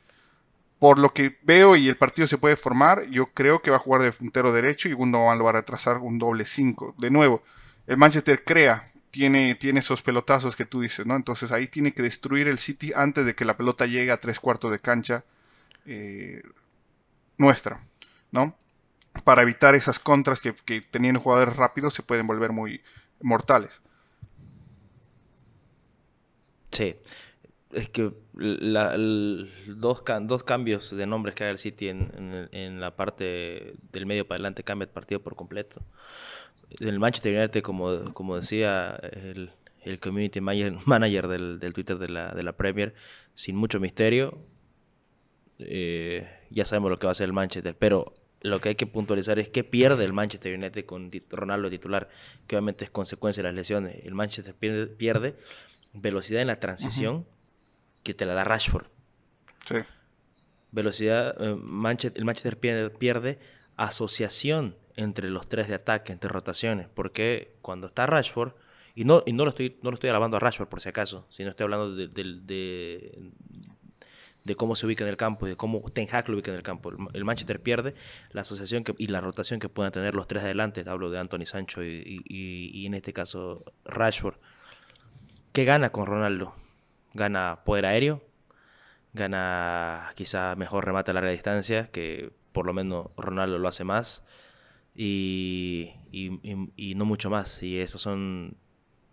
Por 0.79 0.99
lo 0.99 1.13
que 1.13 1.39
veo 1.43 1.77
y 1.77 1.89
el 1.89 1.97
partido 1.97 2.29
se 2.29 2.39
puede 2.39 2.57
formar, 2.57 3.05
yo 3.11 3.27
creo 3.27 3.61
que 3.63 3.71
va 3.71 3.77
a 3.77 3.81
jugar 3.81 4.03
de 4.03 4.13
puntero 4.13 4.53
derecho 4.53 4.89
y 4.89 4.93
Gundogan 4.93 5.39
lo 5.39 5.45
va 5.45 5.51
a 5.51 5.55
retrasar 5.55 5.99
un 5.99 6.19
doble 6.19 6.45
5. 6.45 6.95
De 6.99 7.11
nuevo, 7.11 7.43
el 7.87 7.97
Manchester 7.97 8.45
crea, 8.45 8.85
tiene, 9.11 9.57
tiene 9.57 9.81
esos 9.81 10.03
pelotazos 10.03 10.55
que 10.55 10.65
tú 10.65 10.81
dices, 10.81 11.05
¿no? 11.05 11.17
Entonces 11.17 11.51
ahí 11.51 11.67
tiene 11.67 11.93
que 11.93 12.03
destruir 12.03 12.47
el 12.47 12.59
City 12.59 12.93
antes 12.95 13.27
de 13.27 13.35
que 13.35 13.45
la 13.45 13.57
pelota 13.57 13.87
llegue 13.87 14.13
a 14.13 14.21
tres 14.21 14.39
cuartos 14.39 14.71
de 14.71 14.79
cancha 14.79 15.25
eh, 15.85 16.43
nuestra, 17.39 17.81
¿no? 18.31 18.57
Para 19.25 19.43
evitar 19.43 19.75
esas 19.75 19.99
contras 19.99 20.41
que, 20.41 20.55
que 20.55 20.81
teniendo 20.81 21.21
jugadores 21.21 21.57
rápidos 21.57 21.95
se 21.95 22.05
pueden 22.05 22.27
volver 22.29 22.53
muy, 22.53 22.81
mortales. 23.21 23.83
Sí. 26.71 26.97
es 27.73 27.89
que 27.89 28.13
la, 28.35 28.97
dos, 28.97 30.03
dos 30.23 30.45
cambios 30.45 30.97
de 30.97 31.07
nombres 31.07 31.35
que 31.35 31.45
haga 31.45 31.51
el 31.51 31.59
City 31.59 31.89
en, 31.89 32.49
en, 32.53 32.81
la 32.81 32.93
parte 32.93 33.75
del 33.93 34.07
medio 34.07 34.27
para 34.27 34.37
adelante 34.37 34.63
cambia 34.63 34.85
el 34.85 34.91
partido 34.91 35.21
por 35.21 35.35
completo. 35.35 35.81
El 36.81 36.99
Manchester 36.99 37.37
United, 37.37 37.63
como, 37.63 38.13
como 38.15 38.37
decía 38.37 38.99
el, 39.13 39.51
el 39.83 40.01
community 40.01 40.41
manager 40.41 41.29
del, 41.29 41.59
del 41.59 41.73
Twitter 41.73 41.99
de 41.99 42.09
la, 42.09 42.33
de 42.33 42.43
la, 42.43 42.53
Premier, 42.53 42.95
sin 43.35 43.57
mucho 43.57 43.81
misterio, 43.81 44.37
eh, 45.59 46.29
ya 46.51 46.65
sabemos 46.65 46.91
lo 46.91 46.99
que 46.99 47.07
va 47.07 47.11
a 47.11 47.13
hacer 47.13 47.27
el 47.27 47.33
Manchester, 47.33 47.77
pero 47.77 48.15
lo 48.41 48.61
que 48.61 48.71
hay 48.71 48.75
que 48.77 48.87
puntualizar 48.87 49.39
es 49.39 49.49
que 49.49 49.65
pierde 49.65 50.05
el 50.05 50.13
Manchester 50.13 50.57
United 50.57 50.85
con 50.85 51.11
Ronaldo 51.31 51.71
titular, 51.71 52.09
que 52.47 52.57
obviamente 52.57 52.85
es 52.85 52.91
consecuencia 52.91 53.43
de 53.43 53.49
las 53.49 53.57
lesiones. 53.57 54.05
El 54.05 54.15
Manchester 54.15 54.55
pierde, 54.55 55.37
velocidad 55.93 56.43
en 56.43 56.49
la 56.49 56.61
transición 56.61 57.27
que 58.03 58.15
te 58.15 58.27
la 58.27 58.35
da 58.35 58.45
Rashford. 58.45 58.87
Sí. 59.67 59.77
Velocidad, 60.71 61.35
eh, 61.41 61.57
el 62.15 62.25
Manchester 62.25 62.59
pierde, 62.59 63.39
asociación 63.77 64.77
entre 64.97 65.31
los 65.31 65.49
tres 65.49 65.69
de 65.69 65.75
ataque, 65.75 66.13
entre 66.13 66.29
rotaciones, 66.29 66.89
porque 66.93 67.57
cuando 67.63 67.89
está 67.89 68.07
Rashford, 68.07 68.53
y 68.95 69.05
no, 69.05 69.23
y 69.27 69.33
no, 69.33 69.45
lo, 69.45 69.51
estoy, 69.51 69.79
no 69.83 69.91
lo 69.91 69.95
estoy 69.95 70.11
alabando 70.11 70.37
a 70.37 70.41
Rashford 70.41 70.69
por 70.69 70.81
si 70.81 70.89
acaso, 70.89 71.25
sino 71.29 71.51
estoy 71.51 71.65
hablando 71.65 71.95
de, 71.95 72.09
de 72.09 73.31
cómo 74.57 74.75
se 74.75 74.87
ubica 74.87 75.05
en 75.05 75.11
el 75.11 75.17
campo 75.17 75.47
y 75.47 75.51
de 75.51 75.57
cómo 75.57 75.81
Ten 75.91 76.09
Hag 76.11 76.29
lo 76.29 76.35
ubica 76.37 76.51
en 76.51 76.57
el 76.57 76.63
campo. 76.63 76.91
El 77.13 77.25
Manchester 77.25 77.61
pierde 77.61 77.95
la 78.33 78.43
asociación 78.43 78.85
y 78.99 79.09
la 79.09 79.21
rotación 79.21 79.61
que 79.61 79.69
puedan 79.69 79.93
tener 79.93 80.15
los 80.15 80.27
tres 80.27 80.43
adelante. 80.43 80.85
Hablo 80.87 81.11
de 81.11 81.19
Anthony 81.19 81.45
Sancho 81.45 81.85
y, 81.85 82.23
y, 82.27 82.87
en 82.87 82.95
este 82.95 83.13
caso 83.13 83.63
Rashford. 83.85 84.37
¿Qué 85.53 85.65
gana 85.65 85.91
con 85.91 86.07
Ronaldo? 86.07 86.55
Gana 87.15 87.61
poder 87.65 87.87
aéreo, 87.87 88.23
gana 89.13 90.13
quizá 90.15 90.55
mejor 90.57 90.85
remate 90.85 91.11
a 91.11 91.15
larga 91.15 91.31
distancia, 91.31 91.91
que 91.91 92.33
por 92.53 92.67
lo 92.67 92.73
menos 92.73 93.07
Ronaldo 93.17 93.59
lo 93.59 93.69
hace 93.69 93.85
más, 93.85 94.25
y, 94.95 95.93
y 96.13 96.95
no 96.95 97.05
mucho 97.05 97.31
más. 97.31 97.63
Y 97.63 97.81
esos 97.81 98.03
son 98.03 98.57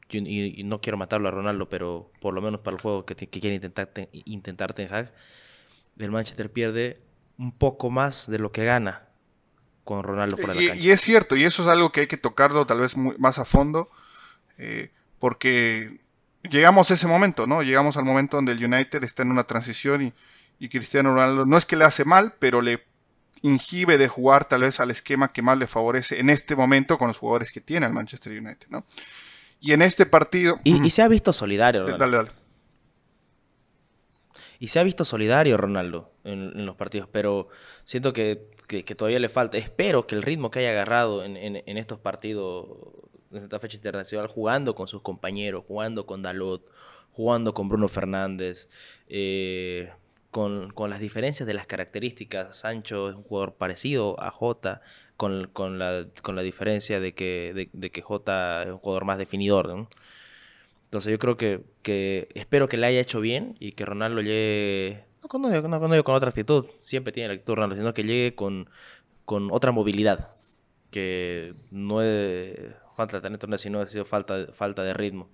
y, 0.09 0.63
no 0.63 0.81
quiero 0.81 0.97
matarlo 0.97 1.27
a 1.27 1.31
Ronaldo, 1.31 1.69
pero 1.69 2.11
por 2.21 2.33
lo 2.33 2.41
menos 2.41 2.61
para 2.61 2.75
el 2.75 2.81
juego 2.81 3.05
que, 3.05 3.15
quiere 3.15 3.55
intentar, 3.55 3.91
intentar 4.11 4.73
Ten 4.73 4.93
Hag, 4.93 5.13
el 5.97 6.11
Manchester 6.11 6.51
pierde 6.51 7.01
un 7.37 7.51
poco 7.51 7.89
más 7.89 8.29
de 8.29 8.39
lo 8.39 8.51
que 8.51 8.65
gana 8.65 9.03
con 9.83 10.03
Ronaldo 10.03 10.37
fuera 10.37 10.53
de 10.53 10.61
la 10.61 10.67
cancha. 10.69 10.83
Y 10.83 10.91
es 10.91 11.01
cierto, 11.01 11.35
y 11.35 11.43
eso 11.43 11.63
es 11.63 11.67
algo 11.67 11.91
que 11.91 12.01
hay 12.01 12.07
que 12.07 12.17
tocarlo 12.17 12.65
tal 12.65 12.79
vez 12.79 12.95
más 12.97 13.39
a 13.39 13.45
fondo, 13.45 13.89
eh, 14.57 14.91
porque 15.19 15.89
llegamos 16.43 16.91
a 16.91 16.93
ese 16.93 17.07
momento, 17.07 17.47
¿no? 17.47 17.63
Llegamos 17.63 17.97
al 17.97 18.05
momento 18.05 18.37
donde 18.37 18.53
el 18.53 18.63
United 18.63 19.03
está 19.03 19.23
en 19.23 19.31
una 19.31 19.43
transición 19.43 20.01
y, 20.01 20.13
y 20.59 20.69
Cristiano 20.69 21.13
Ronaldo 21.13 21.45
no 21.45 21.57
es 21.57 21.65
que 21.65 21.75
le 21.75 21.85
hace 21.85 22.05
mal, 22.05 22.35
pero 22.39 22.61
le 22.61 22.83
inhibe 23.41 23.97
de 23.97 24.07
jugar 24.07 24.45
tal 24.45 24.61
vez 24.61 24.79
al 24.79 24.91
esquema 24.91 25.31
que 25.31 25.41
más 25.41 25.57
le 25.57 25.67
favorece 25.67 26.19
en 26.19 26.29
este 26.29 26.55
momento 26.55 26.97
con 26.97 27.09
los 27.09 27.17
jugadores 27.17 27.51
que 27.51 27.61
tiene 27.61 27.85
el 27.85 27.93
Manchester 27.93 28.33
United, 28.33 28.67
¿no? 28.69 28.83
Y 29.59 29.73
en 29.73 29.81
este 29.81 30.05
partido. 30.05 30.55
Y, 30.63 30.89
se 30.89 31.01
ha 31.01 31.07
visto 31.07 31.33
solidario, 31.33 31.81
Ronaldo. 31.81 32.05
Dale, 32.05 32.17
dale. 32.17 32.45
Y 34.59 34.69
se 34.69 34.79
ha 34.79 34.83
visto 34.83 35.05
solidario 35.05 35.57
Ronaldo 35.57 36.09
en, 36.23 36.65
los 36.65 36.75
partidos, 36.75 37.09
pero 37.11 37.49
siento 37.83 38.13
que, 38.13 38.49
todavía 38.97 39.19
le 39.19 39.29
falta. 39.29 39.57
Espero 39.57 40.07
que 40.07 40.15
el 40.15 40.21
ritmo 40.21 40.49
que 40.49 40.59
haya 40.59 40.71
agarrado 40.71 41.23
en, 41.23 41.77
estos 41.77 41.99
partidos, 41.99 42.67
en 43.31 43.43
esta 43.43 43.59
fecha 43.59 43.77
internacional, 43.77 44.27
jugando 44.27 44.75
con 44.75 44.87
sus 44.87 45.01
compañeros, 45.01 45.65
jugando 45.67 46.05
con 46.05 46.21
Dalot, 46.21 46.65
jugando 47.11 47.53
con 47.53 47.69
Bruno 47.69 47.87
Fernández, 47.87 48.69
eh, 49.07 49.91
con, 50.35 50.69
con, 50.71 50.89
las 50.89 50.99
diferencias 50.99 51.47
de 51.47 51.53
las 51.53 51.65
características. 51.65 52.57
Sancho 52.57 53.09
es 53.09 53.15
un 53.15 53.23
jugador 53.23 53.53
parecido 53.53 54.21
a 54.21 54.31
Jota, 54.31 54.81
con, 55.15 55.47
con, 55.53 55.79
la, 55.79 56.07
con 56.23 56.35
la 56.35 56.41
diferencia 56.41 56.99
de 56.99 57.13
que, 57.13 57.69
de, 57.71 57.89
que 57.89 58.01
Jota 58.01 58.63
es 58.63 58.67
un 58.67 58.79
jugador 58.79 59.05
más 59.05 59.17
definidor. 59.17 59.87
Entonces 60.83 61.13
yo 61.13 61.19
creo 61.19 61.37
que, 61.37 61.61
que, 61.83 62.27
espero 62.35 62.67
que 62.67 62.75
le 62.75 62.85
haya 62.85 62.99
hecho 62.99 63.21
bien 63.21 63.55
y 63.61 63.71
que 63.71 63.85
Ronaldo 63.85 64.19
llegue, 64.19 65.05
no 65.21 65.29
con, 65.29 65.41
no, 65.43 66.03
con 66.03 66.15
otra 66.15 66.27
actitud, 66.27 66.65
siempre 66.81 67.13
tiene 67.13 67.29
la 67.29 67.35
actitud 67.35 67.55
Ronaldo, 67.55 67.77
sino 67.77 67.93
que 67.93 68.03
llegue 68.03 68.35
con, 68.35 68.69
con 69.23 69.49
otra 69.53 69.71
movilidad, 69.71 70.27
que 70.91 71.49
no 71.71 72.01
es 72.01 72.75
falta 72.97 73.17
de 73.17 73.21
talento, 73.21 73.57
sino 73.57 73.79
ha 73.79 73.85
sido 73.85 74.03
falta, 74.03 74.47
falta 74.51 74.83
de 74.83 74.93
ritmo. 74.93 75.29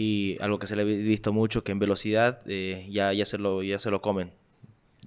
Y 0.00 0.38
algo 0.40 0.60
que 0.60 0.68
se 0.68 0.76
le 0.76 0.82
ha 0.82 0.84
visto 0.84 1.32
mucho, 1.32 1.64
que 1.64 1.72
en 1.72 1.80
velocidad 1.80 2.40
eh, 2.46 2.86
ya, 2.90 3.12
ya, 3.12 3.26
se 3.26 3.36
lo, 3.36 3.64
ya 3.64 3.80
se 3.80 3.90
lo 3.90 4.00
comen 4.00 4.30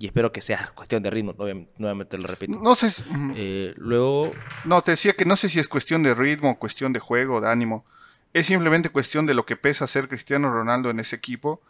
y 0.01 0.07
espero 0.07 0.31
que 0.31 0.41
sea 0.41 0.71
cuestión 0.75 1.03
de 1.03 1.11
ritmo, 1.11 1.35
nuevamente 1.77 2.17
lo 2.17 2.25
repito. 2.25 2.57
No 2.59 2.73
sé. 2.73 2.87
Eh, 3.35 3.73
luego. 3.77 4.33
No, 4.65 4.81
te 4.81 4.91
decía 4.91 5.13
que 5.13 5.25
no 5.25 5.35
sé 5.35 5.47
si 5.47 5.59
es 5.59 5.67
cuestión 5.67 6.01
de 6.01 6.15
ritmo, 6.15 6.57
cuestión 6.57 6.91
de 6.91 6.99
juego, 6.99 7.39
de 7.39 7.49
ánimo. 7.49 7.85
Es 8.33 8.47
simplemente 8.47 8.89
cuestión 8.89 9.27
de 9.27 9.35
lo 9.35 9.45
que 9.45 9.57
pesa 9.57 9.85
ser 9.85 10.07
Cristiano 10.07 10.51
Ronaldo 10.51 10.89
en 10.89 10.99
ese 10.99 11.15
equipo 11.15 11.61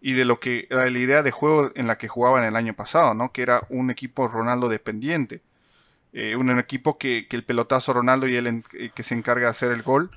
y 0.00 0.12
de 0.12 0.24
lo 0.24 0.38
que 0.38 0.68
la 0.70 0.88
idea 0.88 1.24
de 1.24 1.32
juego 1.32 1.70
en 1.74 1.88
la 1.88 1.98
que 1.98 2.06
jugaban 2.06 2.44
el 2.44 2.54
año 2.54 2.74
pasado, 2.74 3.12
¿no? 3.14 3.32
Que 3.32 3.42
era 3.42 3.66
un 3.70 3.90
equipo 3.90 4.28
Ronaldo 4.28 4.68
dependiente. 4.68 5.42
Eh, 6.12 6.36
un, 6.36 6.56
equipo 6.60 6.96
que, 6.96 7.26
el 7.28 7.42
pelotazo 7.42 7.92
Ronaldo 7.92 8.28
y 8.28 8.36
él 8.36 8.62
que 8.94 9.02
se 9.02 9.16
encarga 9.16 9.46
de 9.46 9.50
hacer 9.50 9.72
el 9.72 9.82
gol 9.82 10.12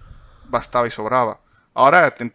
bastaba 0.47 0.85
y 0.85 0.91
sobraba. 0.91 1.39
Ahora 1.73 2.11
Ten 2.11 2.31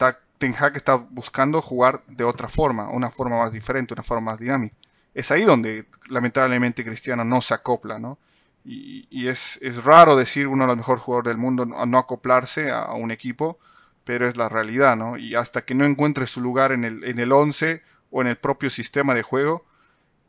está 0.74 0.94
buscando 1.10 1.60
jugar 1.62 2.02
de 2.06 2.24
otra 2.24 2.48
forma, 2.48 2.90
una 2.90 3.10
forma 3.10 3.38
más 3.38 3.52
diferente, 3.52 3.94
una 3.94 4.02
forma 4.02 4.32
más 4.32 4.38
dinámica 4.38 4.76
es 5.18 5.32
ahí 5.32 5.42
donde 5.42 5.84
lamentablemente 6.08 6.84
Cristiano 6.84 7.24
no 7.24 7.42
se 7.42 7.52
acopla, 7.52 7.98
¿no? 7.98 8.18
Y, 8.64 9.26
es, 9.26 9.58
raro 9.82 10.14
decir 10.14 10.46
uno 10.46 10.62
de 10.62 10.68
los 10.68 10.76
mejores 10.76 11.02
jugadores 11.02 11.30
del 11.30 11.38
mundo 11.38 11.66
no, 11.66 11.98
acoplarse 11.98 12.70
a, 12.70 12.92
un 12.92 13.10
equipo, 13.10 13.58
pero 14.04 14.28
es 14.28 14.36
la 14.36 14.48
realidad, 14.48 14.96
¿no? 14.96 15.16
Y 15.16 15.34
hasta 15.34 15.64
que 15.64 15.74
no 15.74 15.84
encuentre 15.84 16.28
su 16.28 16.40
lugar 16.40 16.70
en 16.70 16.84
el, 16.84 17.02
en 17.02 17.18
el 17.18 17.32
11 17.32 17.82
o 18.12 18.22
en 18.22 18.28
el 18.28 18.36
propio 18.36 18.70
sistema 18.70 19.12
de 19.14 19.22
juego, 19.22 19.64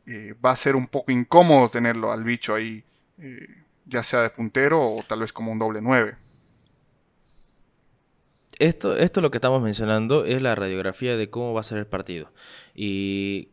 eh, 0.06 0.34
va 0.44 0.50
a 0.50 0.56
ser 0.56 0.74
un 0.74 0.88
poco 0.88 1.12
incómodo 1.12 1.68
tenerlo 1.68 2.10
al 2.10 2.24
bicho 2.24 2.54
ahí, 2.54 2.82
eh, 3.18 3.46
ya 3.86 4.02
sea 4.02 4.22
de 4.22 4.30
puntero 4.30 4.82
o 4.82 5.04
tal 5.04 5.20
vez 5.20 5.32
como 5.32 5.52
un 5.52 5.60
doble 5.60 5.80
9. 5.82 6.16
Esto, 8.60 8.94
esto 8.94 9.22
lo 9.22 9.30
que 9.30 9.38
estamos 9.38 9.62
mencionando 9.62 10.26
es 10.26 10.42
la 10.42 10.54
radiografía 10.54 11.16
de 11.16 11.30
cómo 11.30 11.54
va 11.54 11.62
a 11.62 11.64
ser 11.64 11.78
el 11.78 11.86
partido. 11.86 12.30
Y 12.74 13.48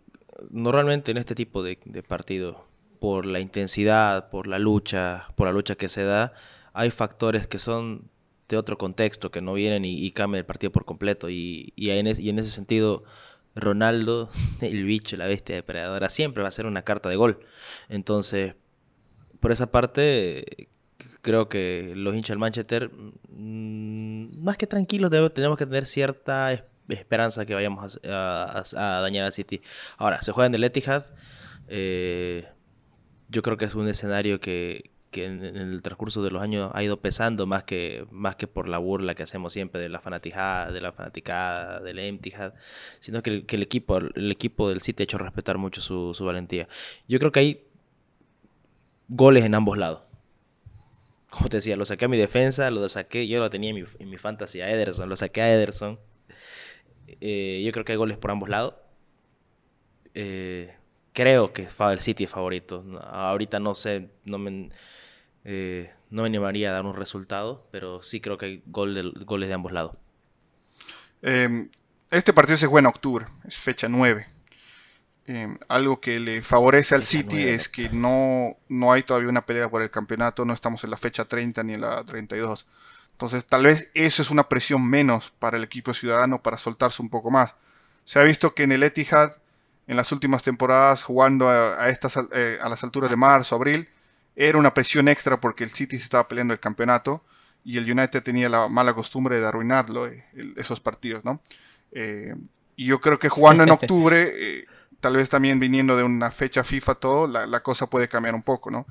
normalmente 0.50 1.12
en 1.12 1.18
este 1.18 1.34
tipo 1.34 1.64
de, 1.64 1.78
partidos, 2.06 2.58
por 3.00 3.26
la 3.26 3.40
intensidad, 3.40 4.30
por 4.30 4.48
la 4.48 4.60
lucha, 4.60 5.30
por 5.36 5.48
la 5.48 5.54
lucha 5.54 5.76
que 5.76 5.88
se 5.88 6.04
da, 6.04 6.34
hay 6.74 6.92
factores 6.92 7.48
que 7.48 7.58
son 7.58 8.12
de 8.50 8.58
otro 8.58 8.78
contexto, 8.78 9.32
que 9.32 9.40
no 9.42 9.54
vienen 9.54 9.86
y, 9.86 10.12
cambian 10.12 10.40
el 10.40 10.46
partido 10.46 10.74
por 10.74 10.84
completo. 10.84 11.30
Y, 11.30 11.74
en 11.78 12.08
ese 12.08 12.50
sentido, 12.50 13.06
Ronaldo, 13.56 14.28
el 14.62 14.84
bicho, 14.84 15.16
la 15.16 15.26
bestia 15.26 15.56
depredadora, 15.56 16.10
siempre 16.10 16.44
va 16.44 16.50
a 16.50 16.52
ser 16.52 16.66
una 16.66 16.82
carta 16.82 17.08
de 17.08 17.16
gol. 17.16 17.40
Entonces, 17.88 18.56
por 19.40 19.54
esa 19.54 19.72
parte, 19.72 20.68
creo 21.22 21.50
que 21.50 21.92
los 21.96 22.16
hinchas 22.16 22.30
del 22.30 22.40
Manchester, 22.40 22.92
mm, 23.30 24.44
más 24.44 24.58
que 24.58 24.68
tranquilos, 24.68 25.12
tenemos 25.34 25.58
que 25.58 25.66
tener 25.66 25.86
cierta 25.86 26.64
esperanza 26.90 27.46
que 27.46 27.54
vayamos 27.54 28.00
a, 28.06 28.64
dañar 29.02 29.26
al 29.26 29.34
City. 29.34 29.62
Ahora, 29.98 30.22
se 30.22 30.32
juega 30.32 30.48
en 30.48 30.56
el 30.56 30.64
Etihad. 30.64 31.06
Eh, 31.68 32.48
yo 33.30 33.42
creo 33.42 33.58
que 33.58 33.66
es 33.66 33.76
un 33.76 33.88
escenario 33.88 34.40
que, 34.40 34.92
en, 35.14 35.44
el 35.44 35.82
transcurso 35.82 36.22
de 36.22 36.30
los 36.30 36.44
años 36.44 36.70
ha 36.76 36.84
ido 36.84 37.02
pesando 37.02 37.48
más 37.48 37.64
que, 37.64 38.06
más 38.12 38.36
que 38.36 38.46
por 38.46 38.68
la 38.68 38.78
burla 38.78 39.16
que 39.16 39.24
hacemos 39.24 39.52
siempre 39.52 39.82
de 39.82 39.90
la 39.90 40.00
fanaticada, 40.00 40.72
de 40.72 40.80
la 40.80 40.92
fanaticada, 40.92 41.80
del 41.82 41.98
Etihad, 41.98 42.54
sino 43.00 43.24
que 43.24 43.44
el, 43.48 43.62
equipo, 43.64 43.98
el 43.98 44.32
equipo 44.32 44.70
del 44.70 44.82
City 44.82 45.04
ha 45.04 45.06
hecho 45.06 45.18
respetar 45.18 45.58
mucho 45.58 45.82
su, 45.82 46.14
valentía. 46.24 46.68
Yo 47.08 47.18
creo 47.20 47.32
que 47.32 47.40
hay 47.40 47.64
goles 49.08 49.44
en 49.44 49.56
ambos 49.56 49.78
lados 49.78 50.07
como 51.29 51.50
te 51.50 51.57
decía, 51.57 51.75
lo 51.75 51.86
saqué 51.86 52.05
a 52.05 52.07
mi 52.07 52.17
defensa, 52.17 52.72
lo 52.72 52.88
saqué, 52.89 53.27
yo 53.27 53.39
lo 53.39 53.50
tenía 53.50 53.72
en 53.72 53.75
mi, 53.75 53.84
en 54.00 54.10
mi 54.10 54.17
fantasy 54.17 54.62
a 54.62 54.69
Ederson, 54.72 55.10
lo 55.10 55.15
saqué 55.15 55.41
a 55.41 55.53
Ederson. 55.53 56.00
Eh, 57.22 57.62
yo 57.65 57.72
creo 57.72 57.86
que 57.86 57.93
hay 57.93 57.98
goles 57.98 58.17
por 58.17 58.31
ambos 58.31 58.50
lados. 58.50 58.75
Eh, 60.13 60.74
creo 61.13 61.53
que 61.53 61.67
el 61.91 62.00
City 62.00 62.25
es 62.25 62.29
favorito. 62.29 62.84
Ahorita 63.12 63.60
no 63.60 63.75
sé, 63.75 64.10
no 64.25 64.38
me, 64.38 64.69
eh, 65.43 65.91
no 66.10 66.24
me 66.24 66.27
animaría 66.27 66.69
a 66.69 66.74
dar 66.74 66.86
un 66.86 66.96
resultado, 66.96 67.67
pero 67.72 68.01
sí 68.01 68.22
creo 68.22 68.38
que 68.38 68.46
hay 68.46 68.63
goles 68.65 69.48
de 69.48 69.53
ambos 69.53 69.72
lados. 69.72 69.96
Em, 71.22 71.69
este 72.12 72.34
partido 72.34 72.57
se 72.57 72.67
juega 72.67 72.88
en 72.88 72.93
octubre, 72.93 73.25
es 73.46 73.57
fecha 73.57 73.88
9. 73.89 74.25
Em, 75.29 75.57
algo 75.67 76.00
que 76.00 76.22
le 76.22 76.41
favorece 76.41 76.96
al 76.96 77.03
City 77.03 77.50
es 77.50 77.67
que 77.67 77.89
no, 77.89 78.55
no 78.69 78.93
hay 78.93 79.03
todavía 79.03 79.27
una 79.27 79.46
pelea 79.46 79.69
por 79.69 79.81
el 79.81 79.91
campeonato, 79.91 80.46
no 80.46 80.53
estamos 80.53 80.86
en 80.86 80.89
la 80.89 80.96
fecha 80.96 81.25
30 81.25 81.63
ni 81.63 81.74
en 81.74 81.81
la 81.81 82.01
32. 82.05 82.65
Entonces 83.12 83.46
tal 83.46 83.65
vez 83.65 83.91
eso 83.93 84.22
es 84.22 84.31
una 84.31 84.48
presión 84.48 84.89
menos 84.89 85.34
para 85.38 85.57
el 85.57 85.65
equipo 85.65 85.93
ciudadano 85.93 86.41
para 86.41 86.57
soltarse 86.57 87.01
un 87.01 87.10
poco 87.10 87.29
más. 87.29 87.55
Se 88.05 88.19
ha 88.19 88.24
visto 88.24 88.55
que 88.55 88.63
en 88.63 88.72
el 88.72 88.84
Etihad, 88.84 89.34
en 89.88 89.98
las 89.98 90.13
últimas 90.13 90.43
temporadas, 90.43 91.03
jugando 91.03 91.50
a, 91.50 91.89
estas, 91.89 92.17
eh, 92.31 92.57
a 92.62 92.69
las 92.69 92.86
alturas 92.86 93.10
de 93.10 93.17
marzo, 93.17 93.55
abril, 93.55 93.89
era 94.34 94.57
una 94.57 94.74
presión 94.74 95.10
extra 95.10 95.41
porque 95.41 95.65
el 95.65 95.72
City 95.72 95.98
se 95.98 96.03
estaba 96.03 96.29
peleando 96.29 96.53
el 96.53 96.62
campeonato 96.62 97.22
y 97.65 97.77
el 97.77 97.91
United 97.91 98.24
tenía 98.24 98.48
la 98.48 98.69
mala 98.69 98.93
costumbre 98.93 99.41
de 99.41 99.46
arruinarlo, 99.46 100.07
eh, 100.07 100.24
esos 100.55 100.79
partidos, 100.79 101.25
¿no? 101.25 101.41
Eh, 101.91 102.34
y 102.77 102.86
yo 102.86 103.01
creo 103.01 103.19
que 103.19 103.27
jugando 103.27 103.63
en 103.63 103.72
octubre, 103.72 104.65
tal 105.00 105.16
vez 105.16 105.30
también 105.30 105.60
viniendo 105.60 105.96
de 105.96 106.04
una 106.04 106.32
fecha 106.32 106.63
FIFA 106.63 106.96
todo, 106.96 107.27
la, 107.27 107.60
cosa 107.62 107.88
puede 107.88 108.08
cambiar 108.08 108.36
un 108.36 108.44
poco, 108.44 108.72
¿no? 108.72 108.86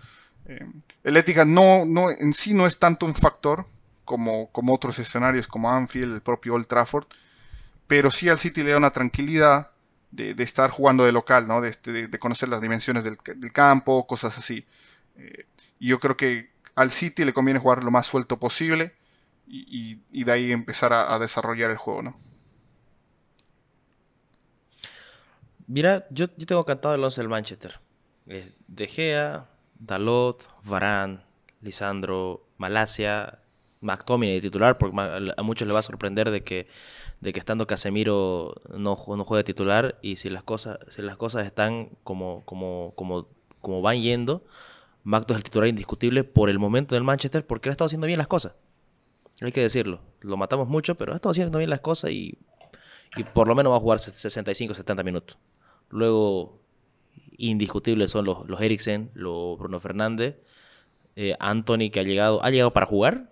el 1.02 1.16
Etihad 1.16 1.46
no, 1.46 1.84
no, 1.84 2.08
en 2.08 2.32
sí 2.32 2.54
no 2.54 2.68
es 2.68 2.78
tanto 2.78 3.04
un 3.04 3.16
factor 3.16 3.66
como, 4.04 4.48
como 4.52 4.72
otros 4.72 4.98
escenarios 5.00 5.48
como 5.48 5.72
Anfield, 5.72 6.14
el 6.14 6.22
propio 6.22 6.54
Old 6.54 6.68
Trafford, 6.68 7.06
pero 7.88 8.10
sí 8.10 8.28
al 8.28 8.38
City 8.38 8.62
le 8.62 8.70
da 8.70 8.76
una 8.76 8.92
tranquilidad 8.92 9.72
de, 10.10 10.34
estar 10.42 10.70
jugando 10.70 11.04
de 11.04 11.12
local, 11.12 11.46
¿no? 11.46 11.60
de, 11.60 12.10
conocer 12.18 12.48
las 12.48 12.60
dimensiones 12.60 13.04
del, 13.04 13.18
campo, 13.52 14.06
cosas 14.06 14.38
así. 14.38 14.64
Eh, 15.16 15.46
y 15.78 15.88
yo 15.88 15.98
creo 15.98 16.16
que 16.16 16.50
al 16.74 16.90
City 16.90 17.24
le 17.24 17.32
conviene 17.32 17.60
jugar 17.60 17.84
lo 17.84 17.90
más 17.90 18.06
suelto 18.06 18.38
posible 18.38 18.94
y, 19.46 20.24
de 20.24 20.32
ahí 20.32 20.52
empezar 20.52 20.92
a, 20.92 21.18
desarrollar 21.18 21.70
el 21.70 21.76
juego. 21.76 22.02
¿no? 22.02 22.16
Mira, 25.66 26.06
yo, 26.10 26.26
yo 26.36 26.46
tengo 26.46 26.64
cantado 26.64 26.94
el 26.94 27.02
11 27.02 27.20
del 27.20 27.28
Manchester. 27.28 27.80
Eh, 28.28 28.50
de 28.68 28.86
Gea, 28.86 29.48
Dalot, 29.78 30.48
Varane, 30.64 31.20
Lisandro, 31.60 32.46
Malasia, 32.58 33.38
McTominay 33.80 34.40
titular, 34.40 34.78
porque 34.78 34.96
a 35.36 35.42
muchos 35.42 35.66
les 35.66 35.74
va 35.74 35.80
a 35.80 35.82
sorprender 35.82 36.30
de 36.30 36.42
que, 36.42 36.66
de 37.20 37.32
que 37.32 37.38
estando 37.38 37.66
Casemiro 37.66 38.54
no, 38.70 38.96
no 39.06 39.24
juegue 39.24 39.44
titular 39.44 39.98
y 40.02 40.16
si 40.16 40.30
las 40.30 40.42
cosas, 40.42 40.78
si 40.90 41.02
las 41.02 41.16
cosas 41.16 41.46
están 41.46 41.90
como, 42.02 42.44
como, 42.44 42.92
como, 42.96 43.28
como 43.60 43.82
van 43.82 44.00
yendo, 44.00 44.44
Macto 45.04 45.34
es 45.34 45.38
el 45.38 45.44
titular 45.44 45.68
indiscutible 45.68 46.24
por 46.24 46.50
el 46.50 46.58
momento 46.58 46.94
del 46.94 47.04
Manchester 47.04 47.46
porque 47.46 47.68
él 47.68 47.72
ha 47.72 47.74
estado 47.74 47.86
haciendo 47.86 48.06
bien 48.06 48.18
las 48.18 48.26
cosas. 48.26 48.56
Hay 49.42 49.52
que 49.52 49.60
decirlo. 49.60 50.00
Lo 50.20 50.36
matamos 50.36 50.66
mucho, 50.68 50.94
pero 50.96 51.12
ha 51.12 51.16
estado 51.16 51.30
haciendo 51.30 51.58
bien 51.58 51.70
las 51.70 51.80
cosas 51.80 52.10
y, 52.10 52.38
y 53.16 53.24
por 53.24 53.46
lo 53.46 53.54
menos 53.54 53.72
va 53.72 53.76
a 53.76 53.80
jugar 53.80 53.98
65 53.98 54.74
70 54.74 55.02
minutos. 55.02 55.38
Luego, 55.90 56.60
indiscutibles 57.38 58.10
son 58.10 58.24
los, 58.24 58.48
los 58.48 58.60
Eriksen, 58.60 59.10
los 59.14 59.58
Bruno 59.58 59.80
Fernández, 59.80 60.36
eh, 61.16 61.34
Anthony 61.38 61.90
que 61.90 62.00
ha 62.00 62.02
llegado, 62.02 62.42
ha 62.44 62.50
llegado 62.50 62.72
para 62.72 62.86
jugar, 62.86 63.30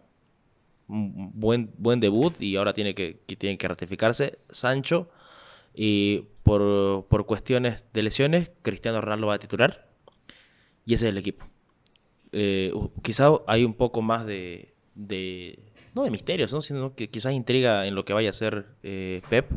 buen, 0.87 1.73
buen 1.79 2.01
debut 2.01 2.35
y 2.41 2.57
ahora 2.57 2.73
tiene 2.73 2.95
que, 2.95 3.21
que 3.27 3.57
que 3.57 3.69
ratificarse. 3.69 4.39
Sancho, 4.51 5.11
y 5.75 6.27
por, 6.43 7.07
por, 7.09 7.27
cuestiones 7.27 7.85
de 7.93 8.03
lesiones, 8.03 8.53
Cristiano 8.63 9.01
Ronaldo 9.01 9.27
va 9.27 9.35
a 9.35 9.39
titular. 9.39 9.89
Y 10.87 10.95
ese 10.95 11.07
es 11.07 11.13
el 11.13 11.19
equipo. 11.19 11.47
Eh, 12.33 12.73
quizá 13.03 13.31
hay 13.47 13.65
un 13.65 13.75
poco 13.75 14.03
más 14.03 14.27
de, 14.27 14.75
de, 14.95 15.59
no 15.95 16.05
de 16.05 16.11
misterios, 16.11 16.53
¿no? 16.53 16.61
sino 16.61 16.95
que 16.95 17.11
quizás 17.11 17.33
intriga 17.33 17.87
en 17.87 17.95
lo 17.95 18.05
que 18.05 18.13
vaya 18.13 18.29
a 18.29 18.31
hacer 18.31 18.67
eh, 18.83 19.23
Pep, 19.29 19.51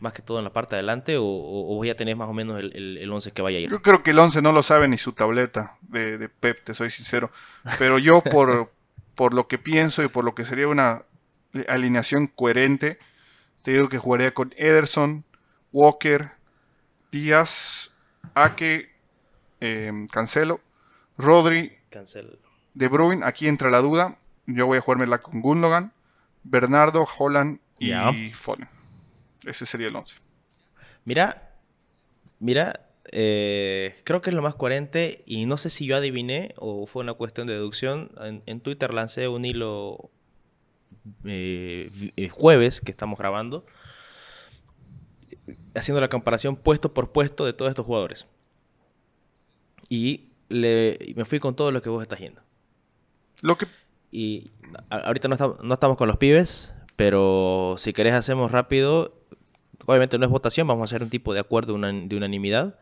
más 0.00 0.12
que 0.12 0.22
todo 0.22 0.38
en 0.38 0.44
la 0.44 0.52
parte 0.52 0.74
de 0.74 0.80
adelante, 0.80 1.16
o, 1.16 1.24
o, 1.24 1.84
ya 1.84 1.96
tenés 1.96 2.16
más 2.16 2.28
o 2.28 2.32
menos 2.32 2.60
el, 2.60 2.98
el, 2.98 3.10
11 3.12 3.32
que 3.32 3.42
vaya 3.42 3.58
a 3.58 3.60
ir. 3.60 3.70
Yo 3.70 3.80
creo 3.82 4.02
que 4.02 4.10
el 4.10 4.18
11 4.18 4.42
no 4.42 4.52
lo 4.52 4.62
sabe 4.62 4.88
ni 4.88 4.98
su 4.98 5.12
tableta 5.12 5.78
de, 5.82 6.18
de 6.18 6.28
Pep, 6.28 6.62
te 6.64 6.74
soy 6.74 6.90
sincero. 6.90 7.30
Pero 7.78 7.98
yo 7.98 8.20
por, 8.30 8.72
por 9.14 9.34
lo 9.34 9.48
que 9.48 9.58
pienso 9.58 10.02
y 10.02 10.08
por 10.08 10.24
lo 10.24 10.34
que 10.34 10.44
sería 10.44 10.68
una 10.68 11.02
alineación 11.68 12.26
coherente, 12.26 12.98
te 13.62 13.72
digo 13.72 13.88
que 13.88 13.98
jugaría 13.98 14.32
con 14.34 14.52
Ederson, 14.56 15.24
Walker, 15.72 16.30
Díaz, 17.10 17.96
Ake, 18.34 18.90
eh, 19.60 19.92
Cancelo, 20.12 20.60
Rodri, 21.16 21.72
Cancelo. 21.90 22.38
De 22.74 22.88
Bruyne. 22.88 23.24
Aquí 23.24 23.48
entra 23.48 23.70
la 23.70 23.78
duda. 23.78 24.14
Yo 24.44 24.66
voy 24.66 24.78
a 24.78 24.80
jugármela 24.82 25.18
con 25.18 25.40
Gundogan, 25.40 25.92
Bernardo, 26.44 27.06
Holland 27.18 27.58
y 27.78 28.32
Foden. 28.32 28.68
Ese 29.46 29.64
sería 29.64 29.86
el 29.86 29.96
11. 29.96 30.16
Mira, 31.04 31.56
mira, 32.38 32.88
eh, 33.12 33.94
creo 34.04 34.20
que 34.20 34.30
es 34.30 34.36
lo 34.36 34.42
más 34.42 34.54
coherente 34.54 35.22
y 35.26 35.46
no 35.46 35.56
sé 35.56 35.70
si 35.70 35.86
yo 35.86 35.96
adiviné 35.96 36.54
o 36.58 36.86
fue 36.86 37.02
una 37.02 37.14
cuestión 37.14 37.46
de 37.46 37.54
deducción. 37.54 38.10
En, 38.46 38.60
Twitter 38.60 38.92
lancé 38.92 39.28
un 39.28 39.44
hilo 39.44 40.10
eh, 41.24 41.90
jueves 42.32 42.80
que 42.80 42.90
estamos 42.90 43.18
grabando 43.18 43.64
haciendo 45.74 46.00
la 46.00 46.08
comparación 46.08 46.56
puesto 46.56 46.92
por 46.92 47.12
puesto 47.12 47.44
de 47.44 47.52
todos 47.52 47.70
estos 47.70 47.86
jugadores. 47.86 48.26
Y 49.88 50.28
me 50.48 51.24
fui 51.24 51.38
con 51.38 51.54
todo 51.54 51.70
lo 51.70 51.82
que 51.82 51.88
vos 51.88 52.02
estás 52.02 52.18
yendo. 52.18 52.42
Lo 53.42 53.56
que... 53.56 53.66
Y 54.10 54.50
ahorita 54.90 55.28
no, 55.28 55.58
no 55.62 55.74
estamos 55.74 55.96
con 55.96 56.08
los 56.08 56.16
pibes, 56.16 56.72
pero 56.96 57.74
si 57.78 57.92
querés 57.92 58.14
hacemos 58.14 58.50
rápido 58.50 59.12
obviamente 59.86 60.18
no 60.18 60.26
es 60.26 60.30
votación, 60.30 60.66
vamos 60.66 60.82
a 60.82 60.84
hacer 60.86 61.02
un 61.02 61.10
tipo 61.10 61.32
de 61.32 61.40
acuerdo 61.40 61.72
de 61.78 62.16
unanimidad 62.16 62.78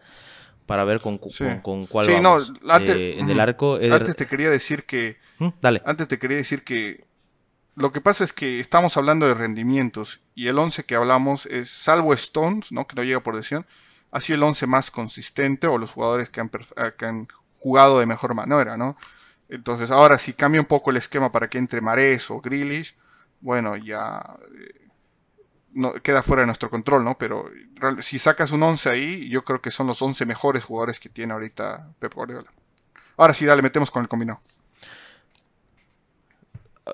para 0.66 0.84
ver 0.84 1.00
con, 1.00 1.18
con, 1.18 1.86
cuál 1.86 2.06
sí, 2.06 2.12
vamos. 2.12 2.52
No, 2.62 2.72
antes, 2.72 2.96
eh, 2.96 3.20
en 3.20 3.28
el 3.28 3.40
arco. 3.40 3.78
Antes 3.92 4.16
te 4.16 4.26
quería 4.26 4.50
decir 4.50 4.84
que. 4.84 5.18
¿Mm? 5.38 5.48
Dale. 5.60 5.82
Antes 5.84 6.08
te 6.08 6.18
quería 6.18 6.38
decir 6.38 6.64
que. 6.64 7.04
Lo 7.76 7.92
que 7.92 8.00
pasa 8.00 8.22
es 8.22 8.32
que 8.32 8.60
estamos 8.60 8.96
hablando 8.96 9.26
de 9.26 9.34
rendimientos 9.34 10.20
y 10.36 10.46
el 10.46 10.58
11 10.58 10.84
que 10.84 10.94
hablamos 10.94 11.46
es, 11.46 11.70
salvo 11.70 12.14
Stones, 12.14 12.70
¿no? 12.70 12.86
que 12.86 12.94
no 12.94 13.02
llega 13.02 13.20
por 13.20 13.34
decisión, 13.34 13.66
ha 14.12 14.20
sido 14.20 14.36
el 14.36 14.44
11 14.44 14.68
más 14.68 14.92
consistente 14.92 15.66
o 15.66 15.76
los 15.76 15.90
jugadores 15.90 16.30
que 16.30 16.40
han, 16.40 16.52
eh, 16.76 16.92
que 16.96 17.04
han 17.04 17.26
jugado 17.58 17.98
de 17.98 18.06
mejor 18.06 18.32
manera. 18.34 18.76
¿no? 18.76 18.96
Entonces, 19.48 19.90
ahora 19.90 20.18
si 20.18 20.34
cambia 20.34 20.60
un 20.60 20.68
poco 20.68 20.92
el 20.92 20.98
esquema 20.98 21.32
para 21.32 21.50
que 21.50 21.58
entre 21.58 21.80
Mares 21.80 22.30
o 22.30 22.40
Grealish, 22.40 22.94
bueno, 23.40 23.76
ya 23.76 24.22
eh, 24.56 24.83
no, 25.74 25.92
queda 25.94 26.22
fuera 26.22 26.42
de 26.42 26.46
nuestro 26.46 26.70
control, 26.70 27.04
¿no? 27.04 27.18
Pero 27.18 27.50
si 28.00 28.18
sacas 28.18 28.52
un 28.52 28.62
11 28.62 28.90
ahí, 28.90 29.28
yo 29.28 29.44
creo 29.44 29.60
que 29.60 29.70
son 29.70 29.87
los 29.87 30.00
11 30.00 30.24
mejores 30.26 30.64
jugadores 30.64 31.00
que 31.00 31.08
tiene 31.08 31.32
ahorita 31.32 31.92
Pep 31.98 32.14
Guardiola. 32.14 32.50
Ahora 33.16 33.34
sí, 33.34 33.44
dale, 33.44 33.62
metemos 33.62 33.90
con 33.90 34.02
el 34.02 34.08
combinado. 34.08 34.38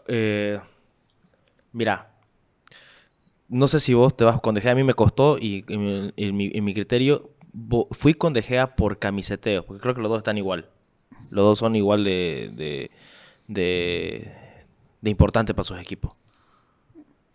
Eh, 0.06 0.60
mira, 1.72 2.10
no 3.48 3.68
sé 3.68 3.80
si 3.80 3.94
vos 3.94 4.16
te 4.16 4.24
vas 4.24 4.40
con 4.40 4.54
De 4.54 4.60
Gea, 4.60 4.72
a 4.72 4.76
mí 4.76 4.84
me 4.84 4.94
costó 4.94 5.38
y 5.38 5.64
en 5.66 6.64
mi, 6.64 6.74
criterio 6.74 7.30
fui 7.90 8.14
con 8.14 8.32
De 8.32 8.42
Gea 8.42 8.76
por 8.76 8.98
camiseteo, 8.98 9.66
porque 9.66 9.82
creo 9.82 9.94
que 9.94 10.00
los 10.00 10.10
dos 10.10 10.18
están 10.18 10.38
igual. 10.38 10.68
Los 11.30 11.44
dos 11.44 11.58
son 11.58 11.74
igual 11.76 12.04
de, 12.04 12.50
de, 12.54 12.90
de, 15.00 15.10
importantes 15.10 15.54
para 15.54 15.64
sus 15.64 15.80
equipos. 15.80 16.12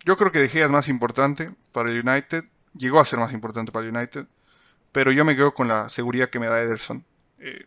Yo 0.06 0.16
creo 0.16 0.30
que 0.30 0.38
De 0.38 0.48
Gea 0.48 0.66
es 0.66 0.70
más 0.70 0.88
importante 0.88 1.50
para 1.72 1.90
el 1.90 2.08
United. 2.08 2.44
Llegó 2.78 3.00
a 3.00 3.04
ser 3.04 3.18
más 3.18 3.32
importante 3.32 3.72
para 3.72 3.84
el 3.84 3.94
United. 3.94 4.26
Pero 4.92 5.10
yo 5.10 5.24
me 5.24 5.34
quedo 5.34 5.52
con 5.52 5.66
la 5.66 5.88
seguridad 5.88 6.30
que 6.30 6.38
me 6.38 6.46
da 6.46 6.62
Ederson. 6.62 7.04
Eh, 7.40 7.64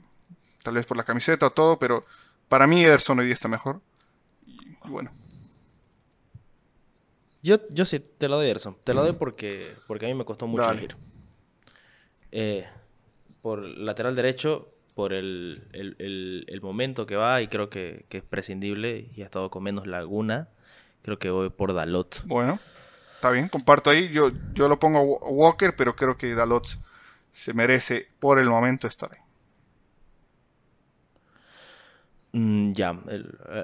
tal 0.64 0.76
vez 0.76 0.86
por 0.86 0.96
la 0.96 1.04
camiseta 1.04 1.48
o 1.48 1.52
todo, 1.52 1.78
pero 1.78 2.06
para 2.48 2.66
mí 2.66 2.82
Ederson 2.82 3.20
hoy 3.20 3.26
día 3.26 3.34
está 3.34 3.50
mejor. 3.50 3.82
Y, 4.46 4.74
bueno. 4.88 5.12
Yo, 7.44 7.58
yo 7.72 7.84
sí, 7.84 8.00
te 8.00 8.30
lo 8.30 8.38
doy 8.38 8.46
Ederson. 8.46 8.78
Te 8.86 8.94
lo 8.94 9.04
doy 9.04 9.14
porque, 9.20 9.76
porque 9.86 10.06
a 10.06 10.08
mí 10.08 10.16
me 10.16 10.24
costó 10.24 10.48
mucho 10.48 10.72
elegir. 10.72 10.96
Eh, 12.32 12.66
por 13.42 13.64
lateral 13.64 14.16
derecho, 14.16 14.70
por 14.96 15.12
el, 15.12 15.60
momento 16.62 17.06
que 17.06 17.18
va, 17.18 17.42
y 17.42 17.50
creo 17.50 17.70
que, 17.70 18.06
que, 18.08 18.20
es 18.20 18.24
prescindible 18.24 19.10
y 19.14 19.24
ha 19.24 19.26
estado 19.26 19.52
con 19.52 19.62
menos 19.64 19.88
laguna. 19.88 20.48
Creo 21.02 21.20
que 21.20 21.30
voy 21.30 21.50
por 21.50 21.74
Dalot. 21.74 22.24
Bueno, 22.26 22.60
está 23.16 23.32
bien, 23.32 23.48
comparto 23.50 23.90
ahí. 23.90 24.10
Yo, 24.10 24.32
yo 24.54 24.68
lo 24.68 24.80
pongo 24.80 25.20
a 25.24 25.30
Walker, 25.30 25.76
pero 25.76 25.96
creo 25.96 26.18
que 26.18 26.34
Dalot 26.36 26.68
se 27.30 27.54
merece 27.54 28.08
por 28.20 28.40
el 28.40 28.48
momento 28.50 28.88
estar 28.88 29.12
ahí. 29.14 29.20
Mm, 32.32 32.74
ya, 32.74 32.96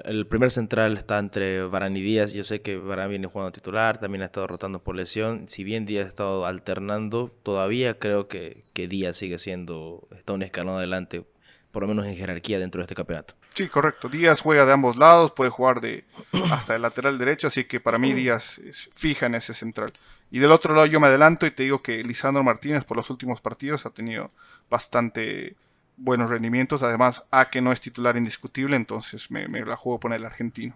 el, 0.04 0.26
primer 0.26 0.50
central 0.50 0.96
está 0.96 1.18
entre 1.18 1.62
Varane 1.62 2.00
y 2.00 2.02
Díaz. 2.02 2.32
Yo 2.32 2.42
sé 2.42 2.62
que 2.62 2.76
Varane 2.76 3.10
viene 3.10 3.28
jugando 3.28 3.52
titular, 3.52 3.98
también 3.98 4.22
ha 4.22 4.26
estado 4.26 4.48
rotando 4.48 4.80
por 4.80 4.96
lesión. 4.96 5.46
Si 5.46 5.62
bien 5.62 5.86
Díaz 5.86 6.06
ha 6.06 6.08
estado 6.08 6.46
alternando, 6.46 7.32
todavía 7.42 7.98
creo 7.98 8.26
que, 8.28 8.64
que 8.72 8.88
Díaz 8.88 9.16
sigue 9.16 9.38
siendo, 9.38 10.08
está 10.16 10.32
un 10.32 10.42
escalón 10.42 10.78
adelante 10.78 11.24
por 11.70 11.82
lo 11.82 11.88
menos 11.88 12.06
en 12.06 12.16
jerarquía 12.16 12.58
dentro 12.58 12.80
de 12.80 12.84
este 12.84 12.94
campeonato. 12.94 13.34
Sí, 13.56 13.68
correcto. 13.68 14.10
Díaz 14.10 14.42
juega 14.42 14.66
de 14.66 14.72
ambos 14.74 14.98
lados, 14.98 15.32
puede 15.32 15.48
jugar 15.48 15.80
de 15.80 16.04
hasta 16.52 16.74
el 16.74 16.82
lateral 16.82 17.16
derecho, 17.16 17.46
así 17.46 17.64
que 17.64 17.80
para 17.80 17.96
mí 17.96 18.12
Díaz 18.12 18.58
es 18.58 18.90
fija 18.92 19.24
en 19.24 19.34
ese 19.34 19.54
central. 19.54 19.94
Y 20.30 20.40
del 20.40 20.52
otro 20.52 20.74
lado 20.74 20.84
yo 20.84 21.00
me 21.00 21.06
adelanto 21.06 21.46
y 21.46 21.50
te 21.50 21.62
digo 21.62 21.80
que 21.80 22.04
Lisandro 22.04 22.44
Martínez 22.44 22.84
por 22.84 22.98
los 22.98 23.08
últimos 23.08 23.40
partidos 23.40 23.86
ha 23.86 23.90
tenido 23.90 24.30
bastante 24.68 25.56
buenos 25.96 26.28
rendimientos. 26.28 26.82
Además, 26.82 27.24
A 27.30 27.48
que 27.48 27.62
no 27.62 27.72
es 27.72 27.80
titular 27.80 28.18
indiscutible, 28.18 28.76
entonces 28.76 29.30
me, 29.30 29.48
la 29.48 29.76
juego 29.76 30.00
con 30.00 30.12
el 30.12 30.26
argentino. 30.26 30.74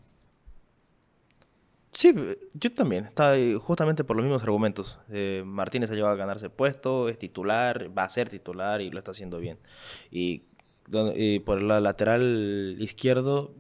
Sí, 1.93 2.15
yo 2.55 2.73
también. 2.73 3.05
Está 3.05 3.35
justamente 3.61 4.05
por 4.05 4.17
los 4.17 4.25
mismos 4.25 4.43
argumentos. 4.43 4.99
Eh, 5.11 5.43
Martínez 5.45 5.91
ha 5.91 5.95
llegado 5.95 6.15
a 6.15 6.17
ganarse 6.17 6.47
el 6.47 6.53
puesto, 6.53 7.11
es 7.11 7.19
titular, 7.19 7.91
va 7.97 8.05
a 8.05 8.09
ser 8.11 8.31
titular 8.31 8.81
y 8.81 8.91
lo 8.91 9.01
está 9.01 9.11
haciendo 9.11 9.39
bien. 9.39 9.59
Y, 10.11 10.45
por 11.45 11.59
el 11.59 11.69
lateral 11.69 12.77
izquierdo, 12.79 13.55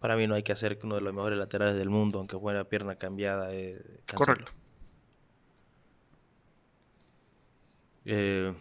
para 0.00 0.16
mí 0.16 0.26
no 0.26 0.34
hay 0.34 0.42
que 0.42 0.52
hacer 0.52 0.78
que 0.78 0.86
uno 0.86 0.94
de 0.96 1.00
los 1.00 1.14
mejores 1.14 1.38
laterales 1.38 1.76
del 1.76 1.90
mundo, 1.90 2.18
aunque 2.18 2.38
fuera 2.38 2.64
pierna 2.64 2.96
cambiada. 2.96 3.54
Eh, 3.54 3.80
Correcto. 4.14 4.52
Eh, 8.04 8.54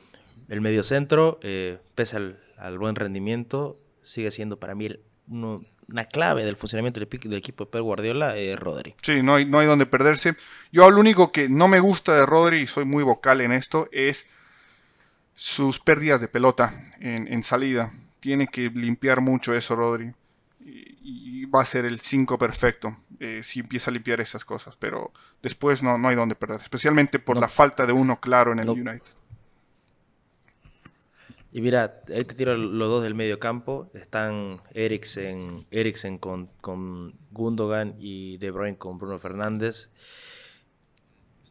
el 0.49 0.62
mediocentro, 0.62 1.39
eh, 1.41 1.80
pese 1.95 2.17
al, 2.58 2.77
buen 2.77 2.95
rendimiento, 2.95 3.75
sigue 4.01 4.32
siendo 4.32 4.60
para 4.60 4.75
mí 4.75 4.89
una 5.27 6.06
clave 6.06 6.45
del 6.45 6.56
funcionamiento 6.56 6.99
del, 6.99 7.34
equipo 7.34 7.65
de 7.65 7.71
Pep 7.71 7.82
Guardiola, 7.82 8.38
es 8.38 8.58
Rodri. 8.58 8.95
Sí, 9.01 9.21
no 9.21 9.36
hay, 9.36 9.45
no 9.45 9.60
hay 9.60 9.67
donde 9.67 9.86
perderse. 9.86 10.36
Yo 10.71 10.89
lo 10.89 10.99
único 10.99 11.32
que 11.32 11.49
no 11.49 11.67
me 11.67 11.80
gusta 11.80 12.15
de 12.15 12.25
Rodri, 12.25 12.60
y 12.60 12.67
soy 12.67 12.86
muy 12.86 13.03
vocal 13.03 13.41
en 13.41 13.51
esto, 13.51 13.88
es 13.91 14.27
sus 15.36 15.80
pérdidas 15.80 16.19
de 16.19 16.27
pelota 16.27 16.73
en, 16.99 17.43
salida. 17.43 17.91
Tiene 18.19 18.47
que 18.47 18.69
limpiar 18.69 19.21
mucho 19.21 19.53
eso, 19.53 19.75
Rodri. 19.75 20.13
Y, 20.60 21.45
va 21.45 21.62
a 21.62 21.65
ser 21.65 21.86
el 21.86 21.97
5 21.97 22.38
perfecto 22.38 22.93
eh, 23.21 23.39
si 23.41 23.62
empieza 23.62 23.89
a 23.89 23.93
limpiar 23.93 24.19
esas 24.19 24.43
cosas. 24.43 24.75
Pero 24.75 25.13
después 25.41 25.82
no, 25.82 25.97
no 25.97 26.10
hay 26.10 26.15
donde 26.15 26.36
perder. 26.36 26.60
Especialmente 26.60 27.19
por 27.19 27.38
la 27.38 27.47
falta 27.47 27.86
de 27.86 27.93
uno 27.93 28.19
claro 28.19 28.51
en 28.51 28.60
el 28.60 28.69
United. 28.69 29.01
Y 31.58 31.62
mira, 31.62 32.01
ahí 32.13 32.23
te 32.23 32.36
tiro 32.36 32.56
los 32.56 32.89
dos 32.89 33.03
del 33.03 33.15
medio 33.15 33.39
campo. 33.39 33.89
Están 33.93 34.62
Eriksen, 34.73 35.49
Eriksen 35.71 36.17
con, 36.17 36.47
con 36.62 37.15
Gundogan 37.32 37.95
y 37.97 38.38
De 38.38 38.51
Bruyne 38.51 38.77
con 38.77 38.97
Bruno 38.97 39.17
Fernández. 39.17 39.89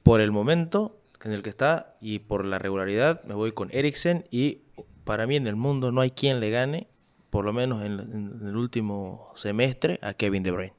Por 0.02 0.20
el 0.20 0.31
momento 0.31 1.00
en 1.24 1.33
el 1.33 1.42
que 1.42 1.50
está 1.50 1.96
y 2.00 2.20
por 2.20 2.44
la 2.44 2.61
regularidad, 2.61 3.24
me 3.24 3.35
voy 3.35 3.50
con 3.52 3.68
Eriksen. 3.72 4.26
Y 4.31 4.65
para 5.07 5.27
mí 5.27 5.37
en 5.37 5.47
el 5.47 5.57
mundo 5.57 5.90
no 5.90 6.03
hay 6.03 6.11
quien 6.11 6.40
le 6.40 6.51
gane, 6.51 6.87
por 7.31 7.47
lo 7.47 7.55
menos 7.55 7.83
en, 7.83 8.01
en 8.01 8.47
el 8.47 8.57
último 8.57 9.33
semestre, 9.35 9.99
a 10.03 10.12
Kevin 10.12 10.42
De 10.42 10.51
Bruyne. 10.51 10.75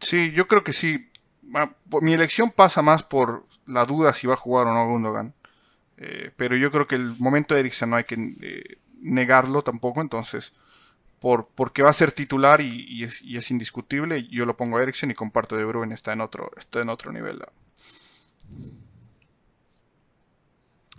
Sí, 0.00 0.32
yo 0.32 0.48
creo 0.48 0.64
que 0.64 0.72
sí. 0.72 1.08
Mi 2.02 2.14
elección 2.14 2.50
pasa 2.50 2.82
más 2.82 3.04
por 3.04 3.46
la 3.66 3.84
duda 3.84 4.12
si 4.12 4.26
va 4.26 4.34
a 4.34 4.38
jugar 4.38 4.66
o 4.66 4.74
no 4.74 4.88
Gundogan. 4.88 5.34
Eh, 5.96 6.32
pero 6.36 6.56
yo 6.56 6.70
creo 6.70 6.86
que 6.86 6.96
el 6.96 7.14
momento 7.18 7.54
de 7.54 7.60
Eriksen 7.60 7.90
no 7.90 7.96
hay 7.96 8.04
que 8.04 8.16
eh, 8.16 8.78
negarlo 9.00 9.62
tampoco, 9.62 10.00
entonces, 10.00 10.54
por, 11.20 11.48
porque 11.54 11.82
va 11.82 11.90
a 11.90 11.94
ser 11.94 12.12
titular 12.12 12.60
y, 12.60 13.04
es, 13.04 13.50
indiscutible, 13.50 14.26
yo 14.28 14.44
lo 14.44 14.56
pongo 14.56 14.78
a 14.78 14.82
Eriksen 14.82 15.10
y 15.10 15.14
comparto 15.14 15.56
de 15.56 15.64
Bruyne, 15.64 15.94
está 15.94 16.12
en 16.12 16.20
otro, 16.20 16.50
está 16.56 16.80
en 16.80 16.88
otro 16.88 17.12
nivel. 17.12 17.40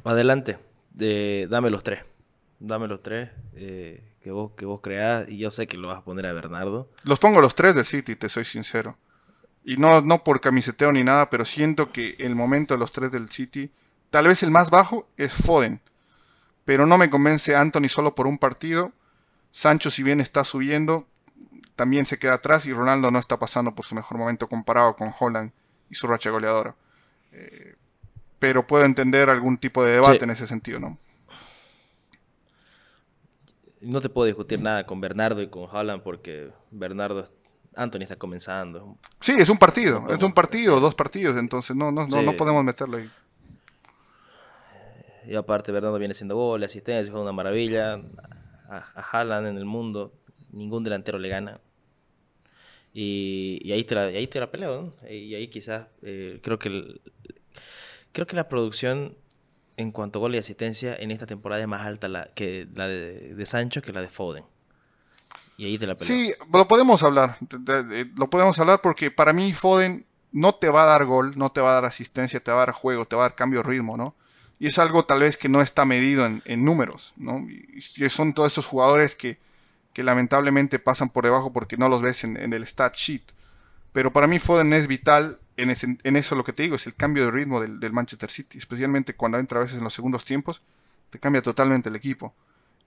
Adelante, 0.03 0.59
dame 0.97 1.69
los 1.69 1.83
tres. 1.83 2.03
Dame 2.59 2.87
los 2.87 3.03
tres 3.03 3.29
eh, 3.55 4.01
que, 4.21 4.31
vos, 4.31 4.51
que 4.57 4.65
vos 4.65 4.79
creás 4.81 5.27
y 5.29 5.37
yo 5.37 5.51
sé 5.51 5.67
que 5.67 5.77
lo 5.77 5.89
vas 5.89 5.99
a 5.99 6.03
poner 6.03 6.25
a 6.25 6.33
Bernardo. 6.33 6.89
Los 7.03 7.19
pongo 7.19 7.41
los 7.41 7.55
tres 7.55 7.75
del 7.75 7.85
City, 7.85 8.15
te 8.15 8.29
soy 8.29 8.45
sincero. 8.45 8.97
Y 9.63 9.77
no, 9.77 10.01
no 10.01 10.23
por 10.23 10.41
camiseteo 10.41 10.91
ni 10.91 11.03
nada, 11.03 11.29
pero 11.29 11.43
siento 11.43 11.91
que 11.91 12.15
el 12.19 12.35
momento 12.35 12.75
de 12.75 12.79
los 12.79 12.91
tres 12.91 13.11
del 13.11 13.29
City 13.29 13.71
Tal 14.15 14.27
vez 14.29 14.43
el 14.43 14.51
más 14.51 14.69
bajo 14.69 15.09
es 15.17 15.33
Foden, 15.33 15.81
pero 16.63 16.85
no 16.85 16.97
me 16.97 17.09
convence 17.09 17.53
Anthony 17.53 17.89
solo 17.89 18.15
por 18.15 18.27
un 18.27 18.37
partido. 18.37 18.93
Sancho, 19.51 19.91
si 19.91 20.03
bien 20.03 20.21
está 20.21 20.45
subiendo, 20.45 21.05
también 21.75 22.05
se 22.05 22.17
queda 22.17 22.35
atrás 22.35 22.65
y 22.65 22.71
Ronaldo 22.71 23.11
no 23.11 23.19
está 23.19 23.37
pasando 23.37 23.75
por 23.75 23.83
su 23.83 23.93
mejor 23.93 24.17
momento 24.17 24.47
comparado 24.47 24.95
con 24.95 25.13
Holland 25.19 25.51
y 25.89 25.95
su 25.95 26.07
racha 26.07 26.29
goleadora. 26.29 26.75
Eh, 27.33 27.75
pero 28.39 28.67
puedo 28.67 28.85
entender 28.85 29.29
algún 29.29 29.57
tipo 29.57 29.83
de 29.83 29.93
debate 29.93 30.23
en 30.23 30.31
ese 30.31 30.47
sentido, 30.47 30.79
¿no? 30.79 30.97
No 33.81 34.01
te 34.01 34.09
puedo 34.09 34.25
discutir 34.25 34.59
nada 34.61 34.85
con 34.85 34.99
Bernardo 34.99 35.41
y 35.41 35.47
con 35.47 35.67
Holland 35.71 36.01
porque 36.01 36.51
Bernardo, 36.71 37.31
Anthony 37.75 38.01
está 38.01 38.15
comenzando. 38.15 38.97
Sí, 39.19 39.35
es 39.37 39.49
un 39.49 39.57
partido, 39.57 40.07
es 40.09 40.21
un 40.23 40.33
partido, 40.33 40.79
dos 40.79 40.95
partidos, 40.95 41.37
entonces 41.37 41.75
no, 41.75 41.91
no, 41.91 42.07
no 42.07 42.33
podemos 42.33 42.63
meterlo 42.63 42.97
ahí. 42.97 43.09
Y 45.27 45.35
aparte, 45.35 45.71
Bernardo 45.71 45.97
viene 45.97 46.13
siendo 46.13 46.35
gol, 46.35 46.63
asistencia, 46.63 47.09
es 47.11 47.15
una 47.15 47.31
maravilla. 47.31 47.99
A, 48.67 48.79
Haaland 49.11 49.47
en 49.47 49.57
el 49.57 49.65
mundo, 49.65 50.13
ningún 50.51 50.83
delantero 50.83 51.19
le 51.19 51.29
gana. 51.29 51.59
Y, 52.93 53.71
ahí, 53.71 53.83
te 53.83 53.95
la, 53.95 54.03
ahí 54.03 54.27
te 54.27 54.39
la 54.39 54.49
peleo, 54.49 54.91
Y 55.09 55.35
ahí 55.35 55.47
quizás 55.49 55.87
eh, 56.01 56.39
creo 56.41 56.57
que 56.57 57.01
creo 58.15 58.25
que 58.25 58.37
la 58.37 58.47
producción 58.47 59.13
en 59.75 59.91
cuanto 59.91 60.19
a 60.19 60.21
gol 60.21 60.35
y 60.35 60.37
asistencia 60.37 60.95
en 60.95 61.11
esta 61.11 61.25
temporada 61.25 61.61
es 61.61 61.67
más 61.67 61.85
alta 61.85 62.29
que 62.33 62.65
la 62.73 62.87
de, 62.87 63.45
Sancho 63.45 63.81
que 63.81 63.91
la 63.91 64.01
de 64.01 64.07
Foden. 64.07 64.45
Y 65.57 65.65
ahí 65.65 65.77
te 65.77 65.85
la. 65.85 65.97
Sí, 65.97 66.33
lo 66.51 66.65
podemos 66.65 67.03
hablar. 67.03 67.37
Lo 68.17 68.29
podemos 68.29 68.57
hablar 68.57 68.79
porque 68.81 69.11
para 69.11 69.33
mí 69.33 69.51
Foden 69.51 70.05
no 70.31 70.53
te 70.53 70.69
va 70.69 70.83
a 70.83 70.85
dar 70.85 71.05
gol, 71.05 71.33
no 71.35 71.51
te 71.51 71.59
va 71.59 71.71
a 71.71 71.73
dar 71.73 71.85
asistencia, 71.85 72.41
te 72.41 72.51
va 72.51 72.63
a 72.63 72.65
dar 72.67 72.73
juego, 72.73 73.05
te 73.05 73.17
va 73.17 73.25
a 73.25 73.29
dar 73.29 73.35
cambio 73.35 73.61
de 73.61 73.69
ritmo, 73.69 73.97
¿no? 73.97 74.15
Y 74.59 74.67
es 74.67 74.79
algo 74.79 75.03
tal 75.03 75.19
vez 75.19 75.37
que 75.37 75.49
no 75.49 75.61
está 75.61 75.83
medido 75.83 76.25
en, 76.25 76.65
números, 76.65 77.13
¿no? 77.17 77.45
Y 77.49 77.81
son 78.09 78.33
todos 78.33 78.53
esos 78.53 78.65
jugadores 78.65 79.15
que, 79.15 79.37
lamentablemente 79.97 80.79
pasan 80.79 81.09
por 81.09 81.25
debajo 81.25 81.51
porque 81.51 81.77
no 81.77 81.89
los 81.89 82.01
ves 82.01 82.23
en, 82.23 82.53
el 82.53 82.65
stat 82.65 82.95
sheet. 82.95 83.23
Pero 83.91 84.13
para 84.13 84.27
mí 84.27 84.39
Foden 84.39 84.71
es 84.71 84.87
vital 84.87 85.39
en, 85.57 86.15
eso 86.15 86.35
lo 86.35 86.43
que 86.43 86.53
te 86.53 86.63
digo, 86.63 86.75
es 86.75 86.87
el 86.87 86.95
cambio 86.95 87.25
de 87.25 87.31
ritmo 87.31 87.61
del, 87.61 87.93
Manchester 87.93 88.29
City, 88.29 88.57
especialmente 88.57 89.15
cuando 89.15 89.37
entra 89.37 89.59
a 89.59 89.63
veces 89.63 89.77
en 89.77 89.83
los 89.83 89.93
segundos 89.93 90.25
tiempos, 90.25 90.61
te 91.09 91.19
cambia 91.19 91.41
totalmente 91.41 91.89
el 91.89 91.95
equipo. 91.95 92.33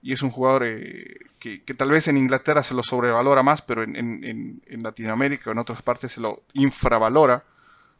Y 0.01 0.13
es 0.13 0.21
un 0.21 0.29
jugador 0.29 0.63
eh, 0.65 1.17
que, 1.39 1.59
tal 1.75 1.91
vez 1.91 2.07
en 2.07 2.17
Inglaterra 2.17 2.63
se 2.63 2.73
lo 2.73 2.83
sobrevalora 2.83 3.43
más, 3.43 3.61
pero 3.61 3.83
en, 3.83 4.61
Latinoamérica 4.81 5.49
o 5.49 5.53
en 5.53 5.59
otras 5.59 5.81
partes 5.81 6.13
se 6.13 6.21
lo 6.21 6.43
infravalora 6.53 7.43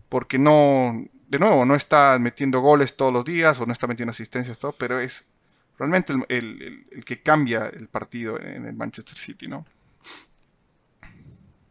porque 0.07 0.39
no, 0.39 0.93
de 1.27 1.39
nuevo, 1.39 1.65
no 1.65 1.75
está 1.75 2.17
metiendo 2.19 2.61
goles 2.61 2.95
todos 2.95 3.13
los 3.13 3.25
días 3.25 3.59
o 3.59 3.65
no 3.65 3.73
está 3.73 3.85
metiendo 3.85 4.11
asistencias, 4.11 4.57
todo, 4.57 4.71
pero 4.71 4.99
es 4.99 5.25
realmente 5.77 6.13
el, 6.29 6.85
que 7.05 7.21
cambia 7.21 7.67
el 7.67 7.87
partido 7.87 8.39
en 8.39 8.65
el 8.65 8.75
Manchester 8.75 9.15
City, 9.15 9.47
¿no? 9.47 9.65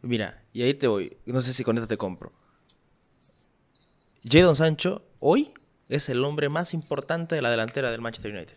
Mira, 0.03 0.45
y 0.53 0.63
ahí 0.63 0.75
te 0.75 0.87
voy. 0.87 1.17
No 1.27 1.43
sé 1.43 1.53
si 1.53 1.65
con 1.65 1.77
esto 1.77 1.89
te 1.89 1.97
compro. 1.97 2.33
Jadon 4.31 4.57
Sancho 4.57 5.03
hoy 5.21 5.53
es 5.89 6.09
el 6.09 6.25
hombre 6.25 6.49
más 6.49 6.75
importante 6.75 7.35
de 7.35 7.43
la 7.43 7.51
delantera 7.51 7.91
del 7.91 8.01
Manchester 8.01 8.35
United. 8.35 8.57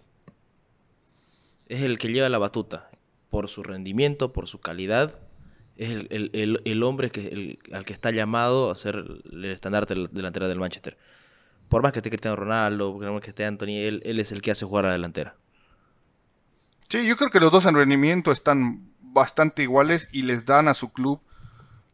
Es 1.68 1.82
el 1.82 1.98
que 1.98 2.12
lleva 2.12 2.30
la 2.30 2.38
batuta 2.38 2.90
por 3.30 3.50
su 3.50 3.64
rendimiento, 3.64 4.32
por 4.32 4.48
su 4.48 4.60
calidad 4.60 5.20
es 5.82 5.90
el, 6.10 6.84
hombre 6.84 7.10
que, 7.10 7.58
al 7.74 7.86
que 7.86 7.94
está 7.94 8.12
llamado 8.12 8.70
a 8.70 8.76
ser 8.76 9.04
el 9.32 9.46
estandarte 9.46 9.96
delantera 10.12 10.48
del 10.48 10.60
Manchester. 10.60 10.96
Por 11.70 11.82
más 11.82 11.92
que 11.92 12.00
esté 12.00 12.10
Cristiano 12.10 12.36
Ronaldo, 12.36 12.94
por 12.94 13.12
más 13.12 13.22
que 13.22 13.30
esté 13.30 13.46
Anthony, 13.46 13.80
él, 13.80 14.02
es 14.04 14.32
el 14.32 14.42
que 14.42 14.52
hace 14.52 14.66
jugar 14.66 14.86
a 14.86 14.90
la 14.90 14.94
delantera. 14.94 15.36
Sí, 16.90 17.08
yo 17.08 17.16
creo 17.16 17.32
que 17.32 17.40
los 17.40 17.52
dos 17.52 17.66
en 17.66 17.76
rendimiento 17.76 18.32
están 18.32 18.94
bastante 19.00 19.64
iguales 19.64 20.10
y 20.12 20.24
les 20.24 20.46
dan 20.46 20.68
a 20.68 20.74
su 20.74 20.92
club 20.92 21.20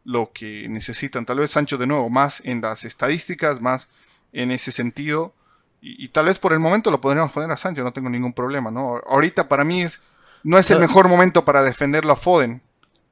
lo 0.08 0.32
que 0.32 0.70
necesitan. 0.70 1.26
Tal 1.26 1.40
vez 1.40 1.52
Sancho 1.52 1.78
de 1.78 1.86
nuevo, 1.86 2.10
más 2.10 2.42
en 2.46 2.62
las 2.62 2.86
estadísticas, 2.86 3.60
más 3.62 3.90
en 4.32 4.52
ese 4.52 4.72
sentido. 4.72 5.34
Y, 5.82 6.08
tal 6.08 6.26
vez 6.26 6.40
por 6.40 6.54
el 6.54 6.60
momento 6.60 6.90
lo 6.90 7.02
podríamos 7.02 7.32
poner 7.34 7.52
a 7.52 7.58
Sancho, 7.58 7.84
no 7.84 7.92
tengo 7.92 8.10
ningún 8.10 8.32
problema. 8.32 8.72
¿no? 8.72 9.02
Ahorita 9.06 9.50
para 9.50 9.66
mí 9.66 9.82
es, 9.82 10.00
no 10.44 10.58
es 10.58 10.72
el 10.72 10.80
mejor 10.80 11.10
momento 11.10 11.44
para 11.44 11.62
defenderlo 11.62 12.14
a 12.14 12.16
Foden. 12.16 12.62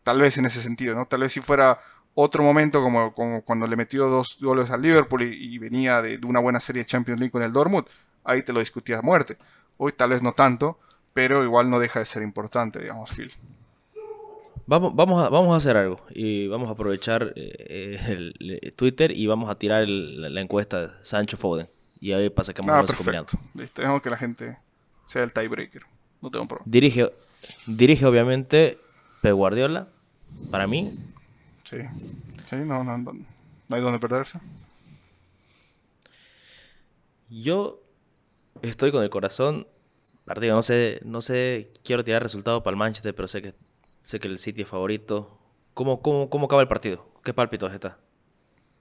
Tal 0.03 0.21
vez 0.21 0.37
en 0.37 0.45
ese 0.45 0.61
sentido, 0.61 0.95
¿no? 0.95 1.05
Tal 1.05 1.19
vez 1.21 1.33
si 1.33 1.41
fuera 1.41 1.79
otro 2.13 2.43
momento 2.43 2.81
como, 2.81 3.13
como 3.13 3.41
cuando 3.41 3.67
le 3.67 3.75
metió 3.75 4.07
dos 4.07 4.37
goles 4.39 4.71
al 4.71 4.81
Liverpool 4.81 5.23
y, 5.23 5.57
venía 5.57 6.01
de, 6.01 6.17
una 6.25 6.39
buena 6.39 6.61
serie 6.61 6.83
de 6.83 6.87
Champions 6.87 7.19
League 7.19 7.31
con 7.31 7.41
el 7.41 7.51
Dortmund, 7.51 7.85
ahí 8.23 8.41
te 8.41 8.53
lo 8.53 8.61
discutía 8.61 8.99
a 8.99 9.01
muerte. 9.01 9.37
Hoy 9.77 9.91
tal 9.91 10.11
vez 10.11 10.21
no 10.21 10.31
tanto, 10.31 10.79
pero 11.11 11.43
igual 11.43 11.69
no 11.69 11.79
deja 11.79 11.99
de 11.99 12.05
ser 12.05 12.23
importante, 12.23 12.79
digamos, 12.79 13.11
Phil. 13.11 13.31
Vamos, 14.67 14.95
vamos, 14.95 15.23
a, 15.23 15.29
vamos 15.29 15.53
a 15.53 15.57
hacer 15.57 15.77
algo 15.77 16.03
y 16.09 16.47
vamos 16.47 16.69
a 16.69 16.71
aprovechar 16.71 17.33
eh, 17.35 17.99
el, 18.07 18.73
Twitter 18.75 19.11
y 19.11 19.27
vamos 19.27 19.49
a 19.49 19.55
tirar 19.55 19.87
la 19.87 20.41
encuesta 20.41 20.87
de 20.87 20.93
Sancho 21.03 21.37
Foden. 21.37 21.67
Y 22.01 22.13
ahí 22.13 22.29
pasa 22.29 22.53
que 22.53 22.61
vamos 22.61 22.75
ah, 22.75 22.85
perfecto. 22.85 23.37
Listo, 23.53 24.01
que 24.01 24.09
la 24.09 24.17
gente 24.17 24.57
sea 25.05 25.23
el 25.23 25.33
tiebreaker. 25.33 25.83
No 26.21 26.31
tengo 26.31 26.47
problema. 26.47 26.69
Dirige, 26.69 27.11
dirige 27.67 28.05
obviamente 28.05 28.79
Pep 29.21 29.33
Guardiola 29.33 29.87
para 30.51 30.67
mí. 30.67 30.91
Sí, 31.63 31.77
sí, 32.49 32.55
no, 32.57 32.83
no, 32.83 33.13
hay 33.69 33.81
donde 33.81 33.99
perderse. 33.99 34.39
Yo 37.29 37.81
estoy 38.61 38.91
con 38.91 39.03
el 39.03 39.09
corazón 39.09 39.67
partido. 40.25 40.55
No 40.55 40.63
sé, 40.63 40.99
no 41.03 41.21
sé, 41.21 41.71
quiero 41.83 42.03
tirar 42.03 42.21
resultado 42.23 42.63
para 42.63 42.73
el 42.73 42.79
Manchester, 42.79 43.15
pero 43.15 43.27
sé 43.27 43.41
que 43.41 43.53
sé 44.05 44.19
que 44.19 44.29
el 44.29 44.39
City 44.39 44.61
es 44.61 44.67
favorito. 44.69 45.37
¿Cómo, 45.73 46.01
cómo, 46.01 46.29
cómo 46.29 46.45
acaba 46.45 46.61
el 46.61 46.69
partido? 46.69 47.05
¿Qué 47.23 47.33
pálpitos 47.33 47.73
está? 47.73 47.97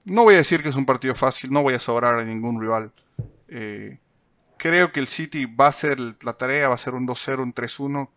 no 0.05 0.23
voy 0.23 0.35
a 0.35 0.37
decir 0.37 0.61
que 0.61 0.69
es 0.69 0.75
un 0.75 0.85
partido 0.85 1.15
fácil, 1.15 1.51
no 1.51 1.63
voy 1.63 1.73
a 1.73 1.79
sobrar 1.79 2.19
a 2.19 2.23
ningún 2.23 2.61
rival. 2.61 2.93
Eh, 3.47 3.99
creo 4.57 4.91
que 4.91 4.99
el 4.99 5.07
City 5.07 5.45
va 5.45 5.67
a 5.67 5.71
ser 5.71 5.99
la 6.23 6.33
tarea, 6.33 6.69
va 6.69 6.75
a 6.75 6.77
ser 6.77 6.93
un 6.93 7.07
2-0, 7.07 7.41
un 7.41 7.53
3-1. 7.53 8.09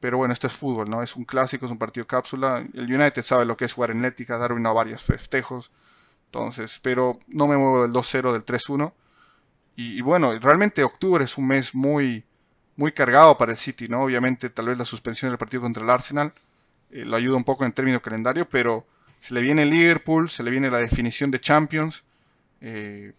Pero 0.00 0.18
bueno, 0.18 0.32
esto 0.32 0.46
es 0.46 0.52
fútbol, 0.52 0.88
¿no? 0.88 1.02
Es 1.02 1.16
un 1.16 1.24
clásico, 1.24 1.66
es 1.66 1.72
un 1.72 1.78
partido 1.78 2.06
cápsula. 2.06 2.62
El 2.74 2.94
United 2.94 3.22
sabe 3.22 3.46
lo 3.46 3.56
que 3.56 3.64
es 3.64 3.72
jugar 3.72 3.90
en 3.90 4.02
Lética, 4.02 4.38
Darwin 4.38 4.66
a 4.66 4.72
varios 4.72 5.02
festejos. 5.02 5.72
Entonces, 6.26 6.78
pero 6.82 7.18
no 7.26 7.48
me 7.48 7.56
muevo 7.56 7.82
del 7.82 7.92
2-0, 7.92 8.32
del 8.32 8.44
3-1. 8.44 8.92
Y, 9.76 10.00
bueno, 10.00 10.36
realmente 10.40 10.82
octubre 10.82 11.24
es 11.24 11.38
un 11.38 11.46
mes 11.46 11.72
muy, 11.72 12.24
muy 12.78 12.92
cargado 12.92 13.36
para 13.36 13.52
el 13.52 13.58
City, 13.58 13.88
¿no? 13.88 14.02
Obviamente, 14.02 14.48
tal 14.48 14.68
vez 14.68 14.78
la 14.78 14.86
suspensión 14.86 15.30
del 15.30 15.36
partido 15.36 15.62
contra 15.62 15.82
el 15.82 15.90
Arsenal 15.90 16.32
eh, 16.90 17.04
lo 17.04 17.16
ayuda 17.16 17.36
un 17.36 17.44
poco 17.44 17.66
en 17.66 17.72
términos 17.72 18.00
calendario, 18.00 18.48
pero 18.48 18.86
se 19.18 19.34
le 19.34 19.42
viene 19.42 19.66
Liverpool, 19.66 20.30
se 20.30 20.42
le 20.42 20.50
viene 20.50 20.70
la 20.70 20.78
definición 20.78 21.30
de 21.30 21.40
Champions. 21.40 22.04
Eh, 22.62 23.12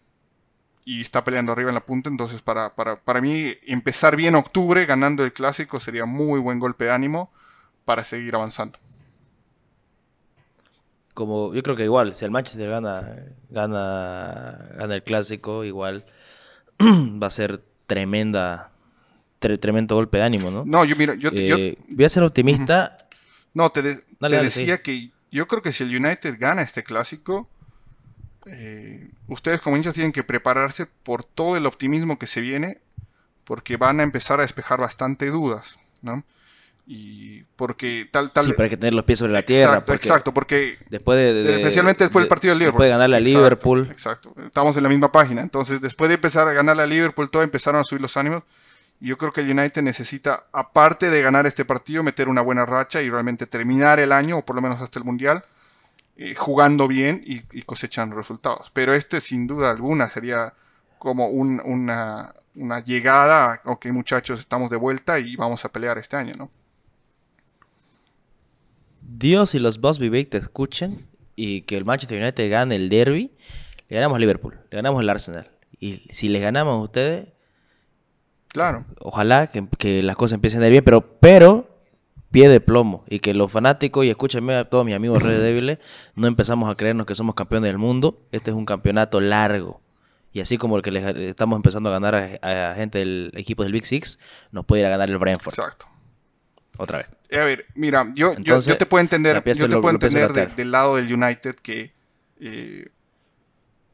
y 0.85 1.01
está 1.01 1.23
peleando 1.23 1.51
arriba 1.51 1.69
en 1.69 1.75
la 1.75 1.85
punta. 1.85 2.09
Entonces, 2.09 2.41
para, 2.41 2.73
para, 2.73 2.99
para, 2.99 3.21
mí, 3.21 3.53
empezar 3.67 4.15
bien 4.15 4.33
octubre 4.33 4.87
ganando 4.87 5.23
el 5.23 5.31
clásico 5.31 5.79
sería 5.79 6.05
muy 6.05 6.39
buen 6.39 6.57
golpe 6.57 6.85
de 6.85 6.91
ánimo 6.91 7.31
para 7.85 8.03
seguir 8.03 8.33
avanzando 8.33 8.79
como 11.19 11.53
yo 11.53 11.61
creo 11.63 11.75
que 11.75 11.83
igual, 11.83 12.15
si 12.15 12.23
el 12.23 12.31
Manchester 12.31 12.69
gana, 12.69 13.25
gana, 13.49 14.69
gana 14.77 14.95
el 14.95 15.03
clásico, 15.03 15.65
igual 15.65 16.05
va 16.79 17.27
a 17.27 17.29
ser 17.29 17.61
tremenda, 17.87 18.71
tremendo 19.39 19.95
golpe 19.95 20.17
de 20.17 20.23
ánimo, 20.23 20.51
¿no? 20.51 20.63
No, 20.65 20.85
yo 20.85 20.95
mira, 20.95 21.15
yo, 21.15 21.29
eh, 21.33 21.77
voy 21.89 22.05
a 22.05 22.09
ser 22.09 22.23
optimista. 22.23 22.97
No, 23.53 23.71
te, 23.71 23.81
decía 24.19 24.81
que 24.81 25.11
yo 25.31 25.47
creo 25.47 25.61
que 25.61 25.73
si 25.73 25.83
el 25.83 25.95
United 25.95 26.37
gana 26.39 26.61
este 26.61 26.83
clásico, 26.83 27.49
eh, 28.45 29.09
ustedes 29.27 29.61
como 29.61 29.77
hinchas 29.77 29.95
tienen 29.95 30.11
que 30.11 30.23
prepararse 30.23 30.85
por 30.85 31.23
todo 31.23 31.57
el 31.57 31.65
optimismo 31.65 32.19
que 32.19 32.27
se 32.27 32.41
viene, 32.41 32.79
porque 33.43 33.77
van 33.77 33.99
a 33.99 34.03
empezar 34.03 34.39
a 34.39 34.43
despejar 34.43 34.79
bastante 34.79 35.27
dudas, 35.27 35.79
¿no? 36.01 36.23
y 36.91 37.43
porque 37.55 38.09
tal 38.11 38.31
tal 38.31 38.45
sí, 38.45 38.51
pero 38.53 38.63
hay 38.63 38.69
que 38.71 38.77
tener 38.77 38.95
los 38.95 39.05
pies 39.05 39.19
sobre 39.19 39.31
la 39.31 39.43
tierra 39.43 39.73
exacto 39.73 39.93
exacto 39.93 40.33
porque 40.33 40.79
después 40.89 41.19
de, 41.19 41.57
especialmente 41.57 42.03
después 42.03 42.23
del 42.23 42.27
partido 42.27 42.51
del 42.51 42.57
Liverpool. 42.57 42.79
después 42.79 42.87
de 42.87 42.89
ganarle 42.89 43.17
a 43.17 43.19
Liverpool. 43.19 43.87
exacto. 43.91 44.33
Estamos 44.43 44.75
en 44.75 44.81
la 44.81 44.89
misma 44.89 45.11
página. 45.11 45.43
Entonces 45.43 45.81
después 45.81 46.07
de 46.07 46.15
empezar 46.15 46.47
a 46.47 46.53
ganarle 46.53 46.81
a 46.81 46.87
Liverpool 46.87 47.29
todo 47.29 47.43
empezaron 47.43 47.79
a 47.79 47.83
subir 47.83 48.01
los 48.01 48.17
ánimos 48.17 48.41
yo 48.99 49.17
creo 49.17 49.31
que 49.31 49.41
el 49.41 49.51
United 49.57 49.81
necesita 49.81 50.47
aparte 50.51 51.09
de 51.09 51.21
ganar 51.21 51.45
este 51.45 51.65
partido 51.65 52.03
meter 52.03 52.27
una 52.27 52.41
buena 52.41 52.65
racha 52.65 53.01
y 53.01 53.09
realmente 53.09 53.47
terminar 53.47 53.99
el 53.99 54.11
año 54.11 54.39
o 54.39 54.45
por 54.45 54.55
lo 54.55 54.61
menos 54.61 54.81
hasta 54.81 54.99
el 54.99 55.05
mundial 55.05 55.41
eh, 56.17 56.35
jugando 56.35 56.87
bien 56.87 57.21
y, 57.23 57.61
cosechando 57.61 58.15
resultados 58.15 58.71
pero 58.73 58.93
este 58.93 59.21
sin 59.21 59.47
duda 59.47 59.71
alguna 59.71 60.09
sería 60.09 60.53
como 60.97 61.27
una, 61.27 62.33
llegada 62.85 63.61
ok 63.63 63.85
muchachos 63.87 64.39
estamos 64.39 64.69
de 64.69 64.77
vuelta 64.77 65.19
y 65.19 65.35
vamos 65.37 65.63
a 65.63 65.71
pelear 65.71 65.97
este 65.97 66.17
año 66.17 66.33
no 66.37 66.51
Dios 69.01 69.55
y 69.55 69.59
los 69.59 69.79
Boss 69.79 69.97
Vivek 69.97 70.29
te 70.29 70.37
escuchen 70.37 71.09
y 71.35 71.61
que 71.61 71.77
el 71.77 71.85
Manchester 71.85 72.21
United 72.21 72.51
gane 72.51 72.75
el 72.75 72.89
derby, 72.89 73.31
le 73.87 73.95
ganamos 73.95 74.17
a 74.17 74.19
Liverpool, 74.19 74.59
le 74.69 74.75
ganamos 74.75 74.99
al 74.99 75.09
Arsenal. 75.09 75.49
Y 75.79 76.03
si 76.11 76.27
les 76.27 76.41
ganamos 76.41 76.73
a 76.73 76.83
ustedes, 76.83 77.29
claro. 78.49 78.85
ojalá 78.99 79.47
que, 79.47 80.03
las 80.03 80.15
cosas 80.15 80.35
empiecen 80.35 80.61
a 80.61 80.65
ir 80.67 80.71
bien, 80.71 80.83
pero, 80.83 81.19
pero 81.19 81.69
pie 82.31 82.49
de 82.49 82.61
plomo 82.61 83.03
y 83.07 83.19
que 83.19 83.33
los 83.33 83.51
fanáticos, 83.51 84.05
y 84.05 84.09
escúchenme 84.09 84.55
a 84.55 84.69
todos 84.69 84.85
mis 84.85 84.95
amigos 84.95 85.23
Red 85.23 85.41
débiles, 85.41 85.79
no 86.15 86.27
empezamos 86.27 86.69
a 86.69 86.75
creernos 86.75 87.05
que 87.05 87.15
somos 87.15 87.35
campeones 87.35 87.69
del 87.69 87.77
mundo. 87.77 88.17
Este 88.31 88.51
es 88.51 88.55
un 88.55 88.65
campeonato 88.65 89.19
largo. 89.19 89.81
Y 90.31 90.41
así 90.41 90.59
como 90.59 90.77
el 90.77 90.83
que 90.83 90.91
le 90.91 91.29
estamos 91.29 91.57
empezando 91.57 91.89
a 91.89 91.93
ganar 91.93 92.13
a, 92.13 92.71
a 92.71 92.75
gente 92.75 92.99
del 92.99 93.31
equipo 93.35 93.63
del 93.63 93.71
Big 93.71 93.85
Six, 93.85 94.19
nos 94.51 94.65
puede 94.65 94.81
ir 94.81 94.85
a 94.85 94.89
ganar 94.89 95.09
el 95.09 95.17
Brentford. 95.17 95.53
Exacto 95.53 95.87
otra 96.79 96.99
vez. 96.99 97.07
A 97.39 97.43
ver, 97.43 97.65
mira, 97.75 98.07
yo, 98.15 98.33
yo, 98.39 98.59
te 98.61 98.85
puedo 98.85 99.01
entender, 99.01 99.43
yo 99.45 99.69
te 99.69 99.77
puedo 99.77 99.91
entender 99.91 100.55
del 100.55 100.71
lado 100.71 100.95
del 100.95 101.13
United 101.13 101.55
que 101.55 101.93
eh, 102.39 102.89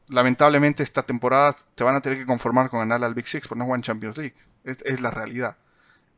lamentablemente 0.08 0.82
esta 0.82 1.02
temporada 1.02 1.54
te 1.74 1.84
van 1.84 1.96
a 1.96 2.00
tener 2.00 2.18
que 2.18 2.26
conformar 2.26 2.70
con 2.70 2.80
ganar 2.80 3.02
al 3.02 3.14
Big 3.14 3.26
Six 3.26 3.48
por 3.48 3.56
no 3.56 3.64
jugar 3.64 3.78
en 3.78 3.82
Champions 3.82 4.18
League. 4.18 4.34
Es, 4.64 5.00
la 5.00 5.10
realidad. 5.10 5.56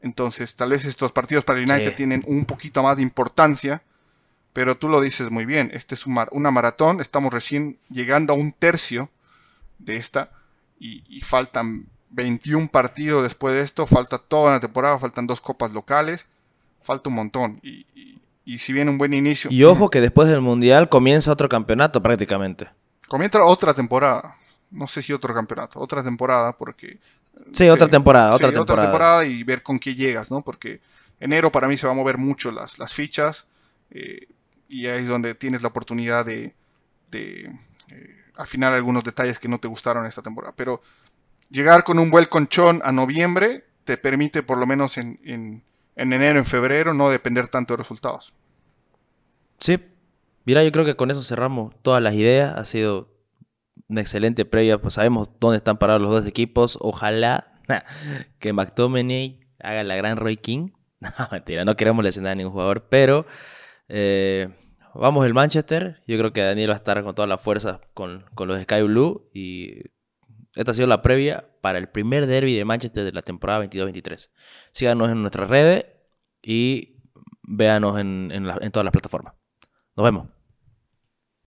Entonces, 0.00 0.54
tal 0.56 0.70
vez 0.70 0.84
estos 0.84 1.12
partidos 1.12 1.44
para 1.44 1.58
el 1.58 1.70
United 1.70 1.94
tienen 1.94 2.22
un 2.26 2.44
poquito 2.44 2.82
más 2.82 2.96
de 2.96 3.02
importancia, 3.02 3.82
pero 4.52 4.76
tú 4.76 4.88
lo 4.88 5.00
dices 5.00 5.30
muy 5.30 5.44
bien. 5.44 5.70
Este 5.74 5.94
es 5.94 6.06
una 6.06 6.50
maratón, 6.50 7.00
estamos 7.00 7.32
recién 7.32 7.78
llegando 7.90 8.32
a 8.32 8.36
un 8.36 8.52
tercio 8.52 9.10
de 9.78 9.96
esta 9.96 10.30
y, 10.78 11.04
y 11.08 11.20
faltan 11.20 11.86
21 12.10 12.68
partidos 12.68 13.22
después 13.22 13.54
de 13.54 13.60
esto, 13.62 13.86
falta 13.86 14.18
toda 14.18 14.52
la 14.52 14.60
temporada, 14.60 14.98
faltan 14.98 15.26
dos 15.26 15.40
copas 15.40 15.72
locales 15.72 16.26
falta 16.80 17.08
un 17.08 17.16
montón. 17.16 17.60
Y, 17.62 17.86
si 18.58 18.72
viene 18.72 18.90
un 18.90 18.96
buen 18.96 19.12
inicio. 19.12 19.50
Y 19.52 19.62
ojo 19.64 19.90
que 19.90 20.00
después 20.00 20.26
del 20.28 20.40
Mundial 20.40 20.88
comienza 20.88 21.30
otro 21.30 21.50
campeonato 21.50 22.02
prácticamente. 22.02 22.68
Comienza 23.08 23.42
otra 23.42 23.74
temporada. 23.74 24.36
No 24.70 24.86
sé 24.86 25.00
si 25.00 25.12
otro 25.12 25.34
campeonato, 25.34 25.80
otra 25.80 26.02
temporada, 26.02 26.56
porque. 26.56 26.98
Sí, 27.54 27.68
otra 27.68 27.88
temporada, 27.88 28.34
otra 28.34 28.48
temporada. 28.48 28.72
Otra 28.72 28.82
temporada 28.82 29.24
y 29.24 29.42
ver 29.42 29.62
con 29.62 29.78
qué 29.78 29.94
llegas, 29.94 30.30
¿no? 30.30 30.42
Porque 30.42 30.80
enero 31.18 31.50
para 31.50 31.68
mí 31.68 31.76
se 31.76 31.86
va 31.86 31.92
a 31.92 31.96
mover 31.96 32.18
mucho 32.18 32.50
las, 32.50 32.78
las 32.78 32.92
fichas. 32.92 33.46
Eh, 33.90 34.26
y 34.68 34.86
ahí 34.86 35.02
es 35.02 35.08
donde 35.08 35.34
tienes 35.34 35.62
la 35.62 35.68
oportunidad 35.68 36.26
de, 36.26 36.54
de 37.10 37.50
eh, 37.90 38.16
afinar 38.36 38.72
algunos 38.72 39.02
detalles 39.02 39.38
que 39.38 39.48
no 39.48 39.58
te 39.58 39.68
gustaron 39.68 40.04
esta 40.04 40.20
temporada. 40.20 40.52
Pero 40.54 40.82
llegar 41.48 41.84
con 41.84 41.98
un 41.98 42.10
buen 42.10 42.26
conchón 42.26 42.82
a 42.84 42.92
noviembre 42.92 43.64
te 43.84 43.96
permite, 43.96 44.42
por 44.42 44.58
lo 44.58 44.66
menos 44.66 44.98
en, 44.98 45.18
en 45.24 45.62
enero, 46.12 46.38
en 46.38 46.44
febrero, 46.44 46.92
no 46.92 47.08
depender 47.08 47.48
tanto 47.48 47.72
de 47.72 47.78
resultados. 47.78 48.34
Sí, 49.58 49.78
mira, 50.48 50.64
yo 50.64 50.72
creo 50.72 50.86
que 50.86 50.96
con 50.96 51.10
eso 51.10 51.22
cerramos 51.22 51.74
todas 51.82 52.02
las 52.02 52.14
ideas. 52.14 52.56
Ha 52.56 52.64
sido 52.64 53.14
una 53.86 54.00
excelente 54.00 54.46
previa, 54.46 54.80
pues 54.80 54.94
sabemos 54.94 55.28
dónde 55.38 55.58
están 55.58 55.76
parados 55.76 56.00
los 56.00 56.10
dos 56.10 56.26
equipos. 56.26 56.78
Ojalá 56.80 57.60
que 58.38 58.54
McTominay 58.54 59.40
haga 59.60 59.84
la 59.84 59.94
gran 59.96 60.16
Roy 60.16 60.38
King. 60.38 60.70
No, 61.00 61.28
mentira, 61.30 61.64
no 61.64 61.76
queremos 61.76 62.02
lesionar 62.02 62.32
a 62.32 62.34
ningún 62.34 62.52
jugador, 62.52 62.88
pero 62.88 63.24
eh, 63.88 64.48
vamos 64.94 65.24
el 65.26 65.32
Manchester. 65.32 66.02
Yo 66.08 66.18
creo 66.18 66.32
que 66.32 66.40
Daniel 66.40 66.70
va 66.70 66.74
a 66.74 66.78
estar 66.78 67.04
con 67.04 67.14
toda 67.14 67.28
la 67.28 67.38
fuerza 67.38 67.82
con, 67.94 68.24
con 68.34 68.48
los 68.48 68.60
Sky 68.60 68.82
Blue 68.82 69.30
y 69.32 69.82
esta 70.56 70.72
ha 70.72 70.74
sido 70.74 70.88
la 70.88 71.00
previa 71.00 71.46
para 71.60 71.78
el 71.78 71.88
primer 71.88 72.26
derby 72.26 72.56
de 72.56 72.64
Manchester 72.64 73.04
de 73.04 73.12
la 73.12 73.22
temporada 73.22 73.64
22-23. 73.64 74.30
Síganos 74.72 75.10
en 75.10 75.20
nuestras 75.20 75.48
redes 75.48 75.86
y 76.42 76.96
véanos 77.42 78.00
en, 78.00 78.32
en 78.32 78.72
todas 78.72 78.84
las 78.84 78.92
plataformas. 78.92 79.34
Nos 79.94 80.04
vemos. 80.04 80.37